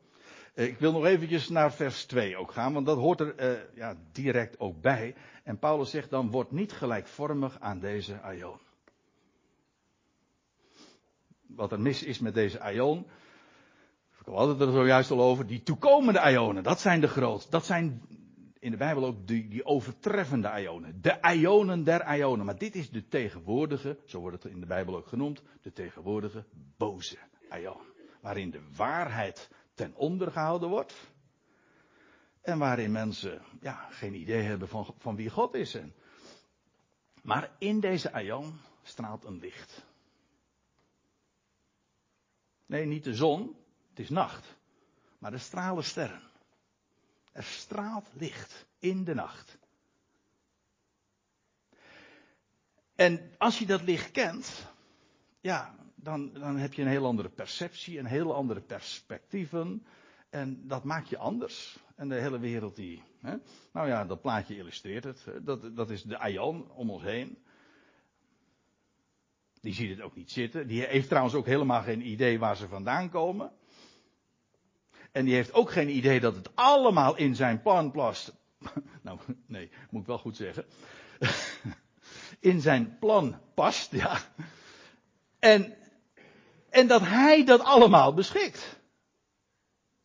[0.54, 3.96] Ik wil nog eventjes naar vers 2 ook gaan, want dat hoort er uh, ja,
[4.12, 5.14] direct ook bij.
[5.44, 8.58] En Paulus zegt dan, word niet gelijkvormig aan deze aion.
[11.46, 13.06] Wat er mis is met deze aion,
[14.24, 15.46] we hadden het er zojuist al over.
[15.46, 17.50] Die toekomende ionen, dat zijn de grootste.
[17.50, 18.02] Dat zijn
[18.58, 21.02] in de Bijbel ook die, die overtreffende ionen.
[21.02, 22.46] De ionen der ionen.
[22.46, 26.44] Maar dit is de tegenwoordige, zo wordt het in de Bijbel ook genoemd, de tegenwoordige
[26.76, 27.18] boze
[27.50, 27.80] ion.
[28.20, 30.94] Waarin de waarheid ten onder gehouden wordt.
[32.40, 35.78] En waarin mensen ja, geen idee hebben van, van wie God is.
[37.22, 39.84] Maar in deze ion straalt een licht.
[42.66, 43.56] Nee, niet de zon.
[43.88, 44.56] Het is nacht.
[45.18, 46.22] Maar er stralen sterren.
[47.36, 49.58] Er straalt licht in de nacht.
[52.94, 54.66] En als je dat licht kent,
[55.40, 59.86] ja, dan, dan heb je een heel andere perceptie, een heel andere perspectieven.
[60.30, 61.78] En dat maakt je anders.
[61.96, 63.02] En de hele wereld die.
[63.20, 63.36] Hè?
[63.72, 65.26] Nou ja, dat plaatje illustreert het.
[65.42, 67.38] Dat, dat is de Aion om ons heen.
[69.60, 70.66] Die ziet het ook niet zitten.
[70.66, 73.52] Die heeft trouwens ook helemaal geen idee waar ze vandaan komen.
[75.16, 78.32] En die heeft ook geen idee dat het allemaal in zijn plan plast.
[79.02, 80.64] Nou, nee, moet ik wel goed zeggen.
[82.40, 84.18] In zijn plan past, ja.
[85.38, 85.74] En,
[86.70, 88.80] en dat hij dat allemaal beschikt.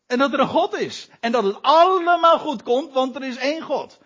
[0.06, 1.08] En dat er een God is.
[1.20, 4.00] En dat het allemaal goed komt, want er is één God.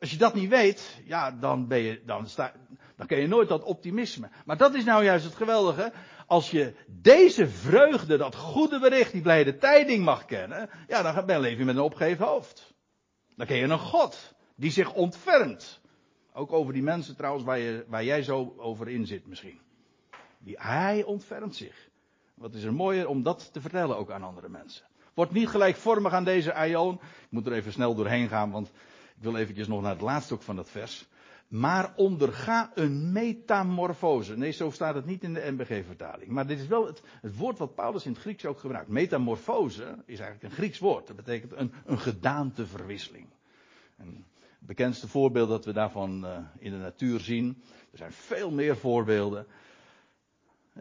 [0.00, 2.52] Als je dat niet weet, ja, dan ben je, dan sta,
[2.96, 4.30] dan je nooit dat optimisme.
[4.44, 5.92] Maar dat is nou juist het geweldige.
[6.32, 11.56] Als je deze vreugde, dat goede bericht, die blijde tijding mag kennen, ja, dan ben
[11.56, 12.74] je met een opgeheven hoofd.
[13.36, 15.80] Dan ken je een God die zich ontfermt.
[16.32, 19.60] Ook over die mensen trouwens waar, je, waar jij zo over in zit misschien.
[20.38, 21.88] Die, hij ontfermt zich.
[22.34, 24.86] Wat is er mooier om dat te vertellen ook aan andere mensen.
[25.14, 26.94] Wordt niet gelijkvormig aan deze aion.
[26.94, 28.68] Ik moet er even snel doorheen gaan, want
[29.16, 31.08] ik wil eventjes nog naar het laatste ook van dat vers.
[31.52, 34.36] Maar onderga een metamorfose.
[34.36, 36.30] Nee, zo staat het niet in de NBG-vertaling.
[36.30, 38.88] Maar dit is wel het, het, woord wat Paulus in het Grieks ook gebruikt.
[38.88, 41.06] Metamorfose is eigenlijk een Grieks woord.
[41.06, 43.26] Dat betekent een, een gedaanteverwisseling.
[43.96, 44.16] Het
[44.58, 47.62] bekendste voorbeeld dat we daarvan uh, in de natuur zien.
[47.90, 49.46] Er zijn veel meer voorbeelden.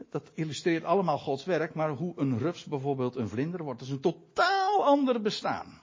[0.10, 3.80] Dat illustreert allemaal Gods werk, maar hoe een rups bijvoorbeeld een vlinder wordt.
[3.80, 5.82] Dat is een totaal ander bestaan.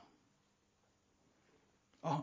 [2.01, 2.19] Oh,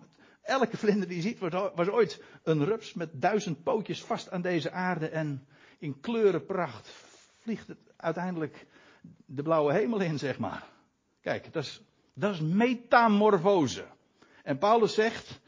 [0.45, 1.39] elke vlinder die je ziet
[1.75, 5.47] was ooit een rups met duizend pootjes vast aan deze aarde en
[5.79, 6.93] in kleurenpracht
[7.39, 8.65] vliegt het uiteindelijk
[9.25, 10.63] de blauwe hemel in, zeg maar.
[11.21, 11.81] Kijk, dat is,
[12.13, 13.85] dat is metamorfose.
[14.43, 15.39] En Paulus zegt,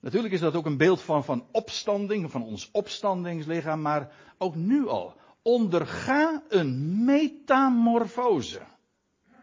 [0.00, 4.88] natuurlijk is dat ook een beeld van, van opstanding, van ons opstandingslichaam, maar ook nu
[4.88, 8.60] al onderga een metamorfose.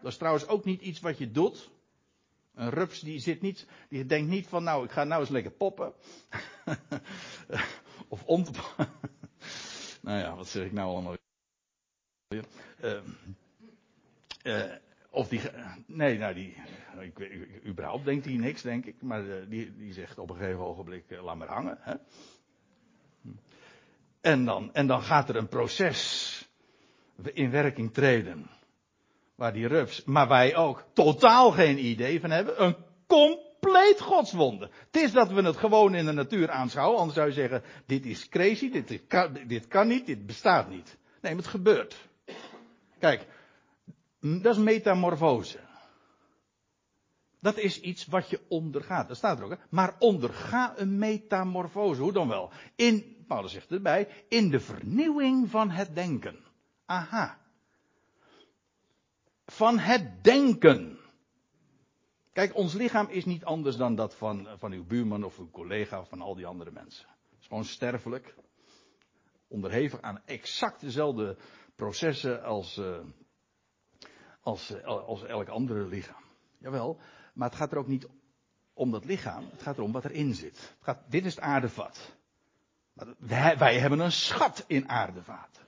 [0.02, 1.70] Dat is trouwens ook niet iets wat je doet.
[2.54, 5.50] Een rups die zit niet, die denkt niet van nou, ik ga nou eens lekker
[5.50, 5.92] poppen.
[8.08, 8.44] of om
[10.02, 11.16] nou ja, wat zeg ik nou allemaal?
[12.28, 13.00] Uh,
[14.42, 14.72] uh,
[15.10, 15.40] of die,
[15.86, 16.56] nee, nou die,
[17.00, 19.02] ik, überhaupt denkt hij niks, denk ik.
[19.02, 21.78] Maar uh, die, die zegt op een gegeven ogenblik, laat maar hangen.
[21.80, 21.94] Hè?
[24.20, 26.48] En dan, en dan gaat er een proces
[27.32, 28.46] in werking treden.
[29.42, 32.62] Waar die rups, maar wij ook totaal geen idee van hebben.
[32.62, 32.76] Een
[33.06, 34.70] compleet godswonde.
[34.90, 36.98] Het is dat we het gewoon in de natuur aanschouwen.
[36.98, 40.98] Anders zou je zeggen, dit is crazy, dit kan, dit kan niet, dit bestaat niet.
[41.20, 42.08] Nee, maar het gebeurt.
[42.98, 43.26] Kijk,
[44.20, 45.58] dat is metamorfose.
[47.40, 49.08] Dat is iets wat je ondergaat.
[49.08, 49.50] Dat staat er ook.
[49.50, 49.56] Hè?
[49.70, 52.02] Maar onderga een metamorfose.
[52.02, 52.52] Hoe dan wel?
[52.76, 56.36] In, Paulus zegt erbij, in de vernieuwing van het denken.
[56.86, 57.40] Aha.
[59.46, 60.98] Van het denken.
[62.32, 66.00] Kijk, ons lichaam is niet anders dan dat van, van uw buurman of uw collega
[66.00, 67.06] of van al die andere mensen.
[67.30, 68.34] Het is gewoon sterfelijk.
[69.48, 71.36] Onderhevig aan exact dezelfde
[71.76, 72.98] processen als, uh,
[74.40, 76.22] als, uh, als elk andere lichaam.
[76.58, 77.00] Jawel,
[77.34, 78.08] maar het gaat er ook niet
[78.72, 79.44] om dat lichaam.
[79.50, 80.58] Het gaat erom wat erin zit.
[80.58, 82.16] Het gaat, dit is het aardevat.
[83.18, 85.62] Wij, wij hebben een schat in aardevaten.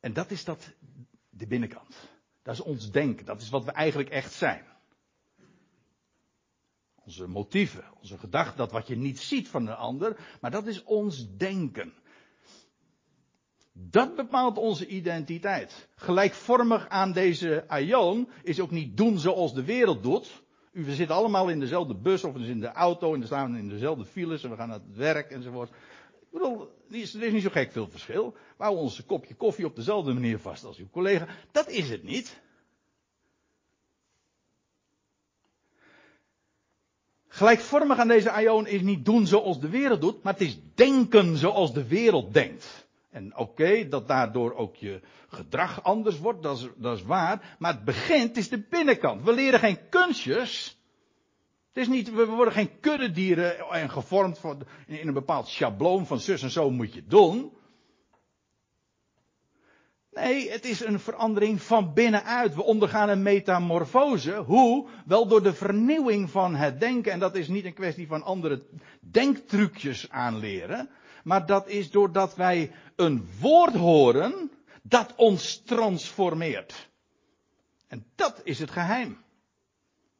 [0.00, 0.74] En dat is dat,
[1.30, 1.96] de binnenkant.
[2.42, 3.26] Dat is ons denken.
[3.26, 4.64] Dat is wat we eigenlijk echt zijn.
[6.94, 10.82] Onze motieven, onze gedachten, dat wat je niet ziet van een ander, maar dat is
[10.82, 11.92] ons denken.
[13.72, 15.88] Dat bepaalt onze identiteit.
[15.94, 20.42] Gelijkvormig aan deze aion is ook niet doen zoals de wereld doet.
[20.72, 24.04] We zitten allemaal in dezelfde bus of in de auto en we staan in dezelfde
[24.04, 25.70] files en we gaan naar het werk enzovoort.
[26.32, 28.34] Er is niet zo gek veel verschil.
[28.56, 31.26] Houden ons kopje koffie op dezelfde manier vast als uw collega.
[31.52, 32.40] Dat is het niet.
[37.28, 41.36] Gelijkvormig aan deze aion is niet doen zoals de wereld doet, maar het is denken
[41.36, 42.86] zoals de wereld denkt.
[43.10, 47.56] En oké, dat daardoor ook je gedrag anders wordt, dat is, dat is waar.
[47.58, 49.22] Maar het begint, is de binnenkant.
[49.22, 50.77] We leren geen kunstjes.
[51.78, 54.56] Is niet, we worden geen kuddedieren en gevormd voor,
[54.86, 57.52] in een bepaald schabloon van zus en zo moet je doen.
[60.10, 62.54] Nee, het is een verandering van binnenuit.
[62.54, 64.36] We ondergaan een metamorfose.
[64.36, 64.88] Hoe?
[65.06, 67.12] Wel door de vernieuwing van het denken.
[67.12, 68.66] En dat is niet een kwestie van andere
[69.00, 70.90] denktrucjes aanleren.
[71.24, 74.50] Maar dat is doordat wij een woord horen
[74.82, 76.88] dat ons transformeert.
[77.88, 79.26] En dat is het geheim.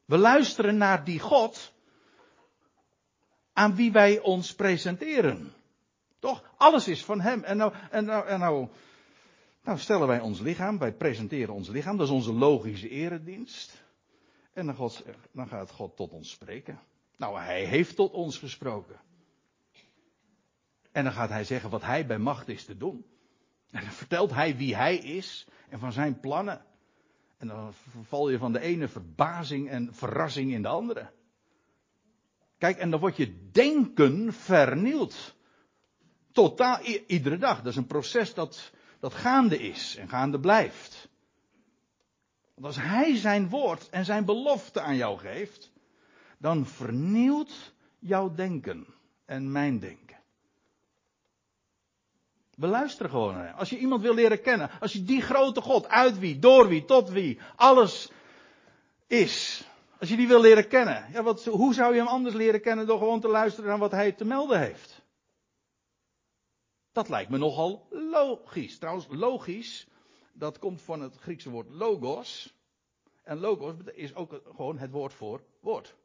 [0.09, 1.73] We luisteren naar die God
[3.53, 5.53] aan wie wij ons presenteren.
[6.19, 6.43] Toch?
[6.57, 7.43] Alles is van Hem.
[7.43, 8.67] En nou, en nou, en nou,
[9.63, 13.83] nou stellen wij ons lichaam, wij presenteren ons lichaam, dat is onze logische eredienst.
[14.53, 16.79] En dan, God, dan gaat God tot ons spreken.
[17.17, 18.99] Nou, Hij heeft tot ons gesproken.
[20.91, 23.05] En dan gaat Hij zeggen wat Hij bij macht is te doen.
[23.71, 26.65] En dan vertelt Hij wie Hij is en van Zijn plannen.
[27.39, 27.73] En dan
[28.03, 31.11] val je van de ene verbazing en verrassing in de andere.
[32.57, 35.35] Kijk, en dan wordt je denken vernieuwd.
[36.31, 37.57] Totaal, iedere dag.
[37.57, 41.09] Dat is een proces dat, dat gaande is en gaande blijft.
[42.53, 45.71] Want als Hij zijn woord en zijn belofte aan jou geeft,
[46.37, 48.87] dan vernieuwt jouw denken
[49.25, 50.18] en mijn denken.
[52.59, 53.55] We luisteren gewoon naar hem.
[53.55, 56.85] Als je iemand wil leren kennen, als je die grote God, uit wie, door wie,
[56.85, 58.11] tot wie, alles
[59.07, 59.67] is,
[59.99, 62.87] als je die wil leren kennen, ja, wat, hoe zou je hem anders leren kennen
[62.87, 65.01] door gewoon te luisteren naar wat hij te melden heeft?
[66.91, 68.77] Dat lijkt me nogal logisch.
[68.77, 69.87] Trouwens, logisch,
[70.33, 72.53] dat komt van het Griekse woord logos.
[73.23, 75.95] En logos is ook gewoon het woord voor woord.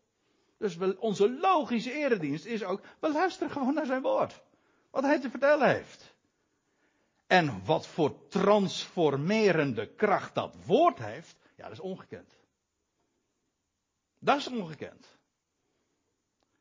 [0.59, 4.43] Dus onze logische eredienst is ook, we luisteren gewoon naar zijn woord.
[4.91, 6.14] Wat hij te vertellen heeft.
[7.27, 12.39] En wat voor transformerende kracht dat woord heeft, ja, dat is ongekend.
[14.19, 15.19] Dat is ongekend.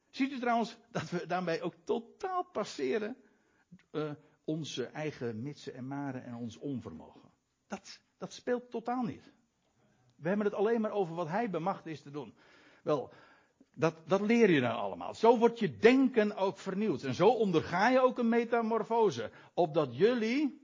[0.09, 3.18] Ziet u trouwens dat we daarmee ook totaal passeren
[3.91, 4.11] uh,
[4.43, 7.32] onze eigen mitsen en maren en ons onvermogen.
[7.68, 9.32] Dat, dat speelt totaal niet.
[10.16, 12.36] We hebben het alleen maar over wat hij bemacht is te doen.
[12.84, 13.14] Wel,
[13.74, 15.13] dat, dat leer je nou allemaal.
[15.13, 17.03] Zo wordt je denken ook vernieuwd.
[17.03, 19.32] En zo onderga je ook een metamorfose.
[19.53, 20.61] Opdat jullie,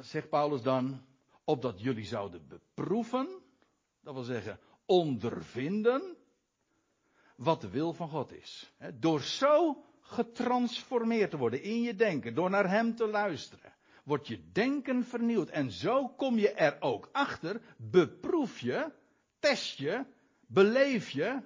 [0.00, 1.04] zegt Paulus dan,
[1.44, 3.28] opdat jullie zouden beproeven.
[4.00, 6.16] Dat wil zeggen, ondervinden
[7.36, 8.72] wat de wil van God is.
[8.94, 13.72] Door zo getransformeerd te worden in je denken, door naar Hem te luisteren,
[14.04, 15.48] wordt je denken vernieuwd.
[15.48, 18.92] En zo kom je er ook achter, beproef je,
[19.38, 20.04] test je,
[20.54, 21.42] beleef je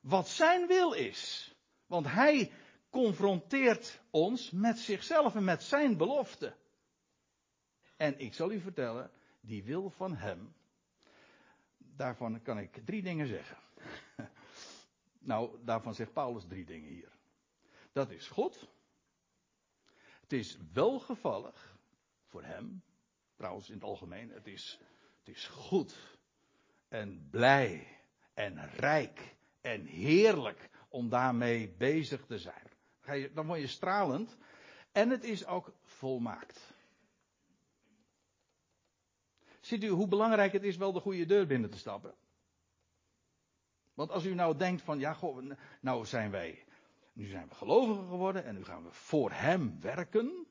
[0.00, 1.54] wat Zijn wil is.
[1.86, 2.52] Want Hij
[2.90, 6.56] confronteert ons met zichzelf en met Zijn belofte.
[7.96, 9.10] En ik zal u vertellen,
[9.40, 10.54] die wil van Hem,
[11.78, 13.56] daarvan kan ik drie dingen zeggen.
[15.18, 17.12] nou, daarvan zegt Paulus drie dingen hier.
[17.92, 18.68] Dat is God.
[20.20, 21.76] Het is welgevallig
[22.26, 22.82] voor hem.
[23.34, 24.78] Trouwens, in het algemeen, het is,
[25.18, 26.13] het is goed
[26.94, 27.86] en blij
[28.34, 33.32] en rijk en heerlijk om daarmee bezig te zijn.
[33.34, 34.36] Dan word je stralend.
[34.92, 36.72] En het is ook volmaakt.
[39.60, 42.14] Ziet u hoe belangrijk het is wel de goede deur binnen te stappen?
[43.94, 46.64] Want als u nou denkt van, ja, goh, nou zijn wij,
[47.12, 50.46] nu zijn we gelovigen geworden en nu gaan we voor Hem werken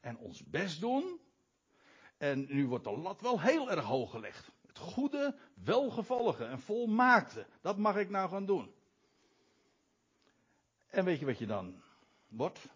[0.00, 1.20] en ons best doen.
[2.16, 4.54] En nu wordt de lat wel heel erg hoog gelegd.
[4.76, 8.74] Het goede, welgevallige en volmaakte, dat mag ik nou gaan doen.
[10.86, 11.82] En weet je wat je dan
[12.28, 12.68] wordt?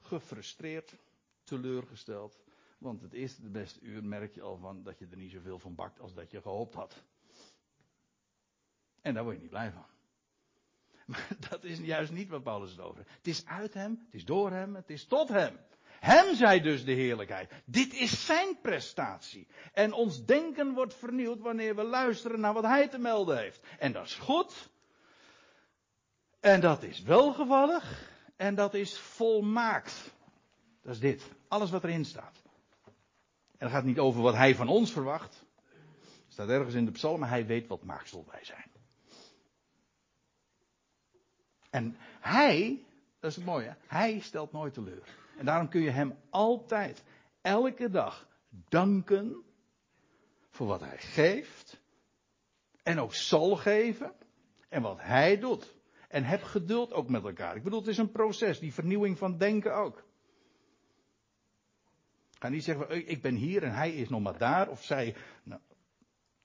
[0.00, 0.96] Gefrustreerd,
[1.44, 2.40] teleurgesteld,
[2.78, 5.58] want het eerste, de beste uur merk je al van dat je er niet zoveel
[5.58, 7.02] van bakt als dat je gehoopt had.
[9.00, 9.86] En daar word je niet blij van.
[11.06, 14.24] Maar dat is juist niet wat Paulus het over Het is uit hem, het is
[14.24, 15.58] door hem, het is tot hem.
[16.06, 17.52] Hem zij dus de heerlijkheid.
[17.64, 19.46] Dit is zijn prestatie.
[19.72, 23.60] En ons denken wordt vernieuwd wanneer we luisteren naar wat hij te melden heeft.
[23.78, 24.70] En dat is goed.
[26.40, 28.10] En dat is welgevallig.
[28.36, 30.14] En dat is volmaakt.
[30.82, 31.30] Dat is dit.
[31.48, 32.42] Alles wat erin staat.
[33.56, 35.44] En het gaat niet over wat hij van ons verwacht.
[36.04, 38.70] Het staat ergens in de psalmen, hij weet wat maaksel wij zijn.
[41.70, 42.84] En hij,
[43.20, 45.24] dat is het mooie, hij stelt nooit teleur.
[45.36, 47.02] En daarom kun je hem altijd,
[47.40, 48.28] elke dag
[48.68, 49.44] danken
[50.50, 51.80] voor wat hij geeft.
[52.82, 54.12] En ook zal geven.
[54.68, 55.74] En wat hij doet.
[56.08, 57.56] En heb geduld ook met elkaar.
[57.56, 60.04] Ik bedoel, het is een proces, die vernieuwing van denken ook.
[62.38, 64.68] Ga niet zeggen, ik ben hier en hij is nog maar daar.
[64.68, 65.16] Of zij.
[65.42, 65.60] Nou,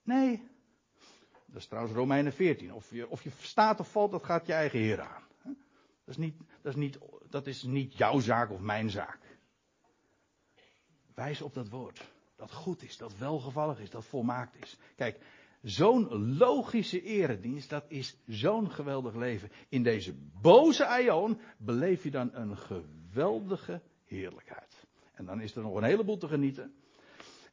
[0.03, 0.49] nee.
[1.45, 2.73] Dat is trouwens Romeinen 14.
[2.73, 5.23] Of je, of je staat of valt, dat gaat je eigen Heer aan.
[6.11, 6.97] Dat is, niet, dat, is niet,
[7.29, 9.19] dat is niet jouw zaak of mijn zaak.
[11.15, 12.11] Wijs op dat woord.
[12.35, 14.77] Dat goed is, dat welgevallig is, dat volmaakt is.
[14.95, 15.19] Kijk,
[15.61, 19.51] Zo'n logische eredienst, dat is zo'n geweldig leven.
[19.69, 24.85] In deze boze aion beleef je dan een geweldige heerlijkheid.
[25.13, 26.73] En dan is er nog een heleboel te genieten.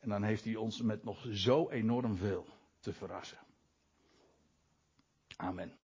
[0.01, 2.47] En dan heeft hij ons met nog zo enorm veel
[2.81, 3.39] te verrassen.
[5.37, 5.73] Amen.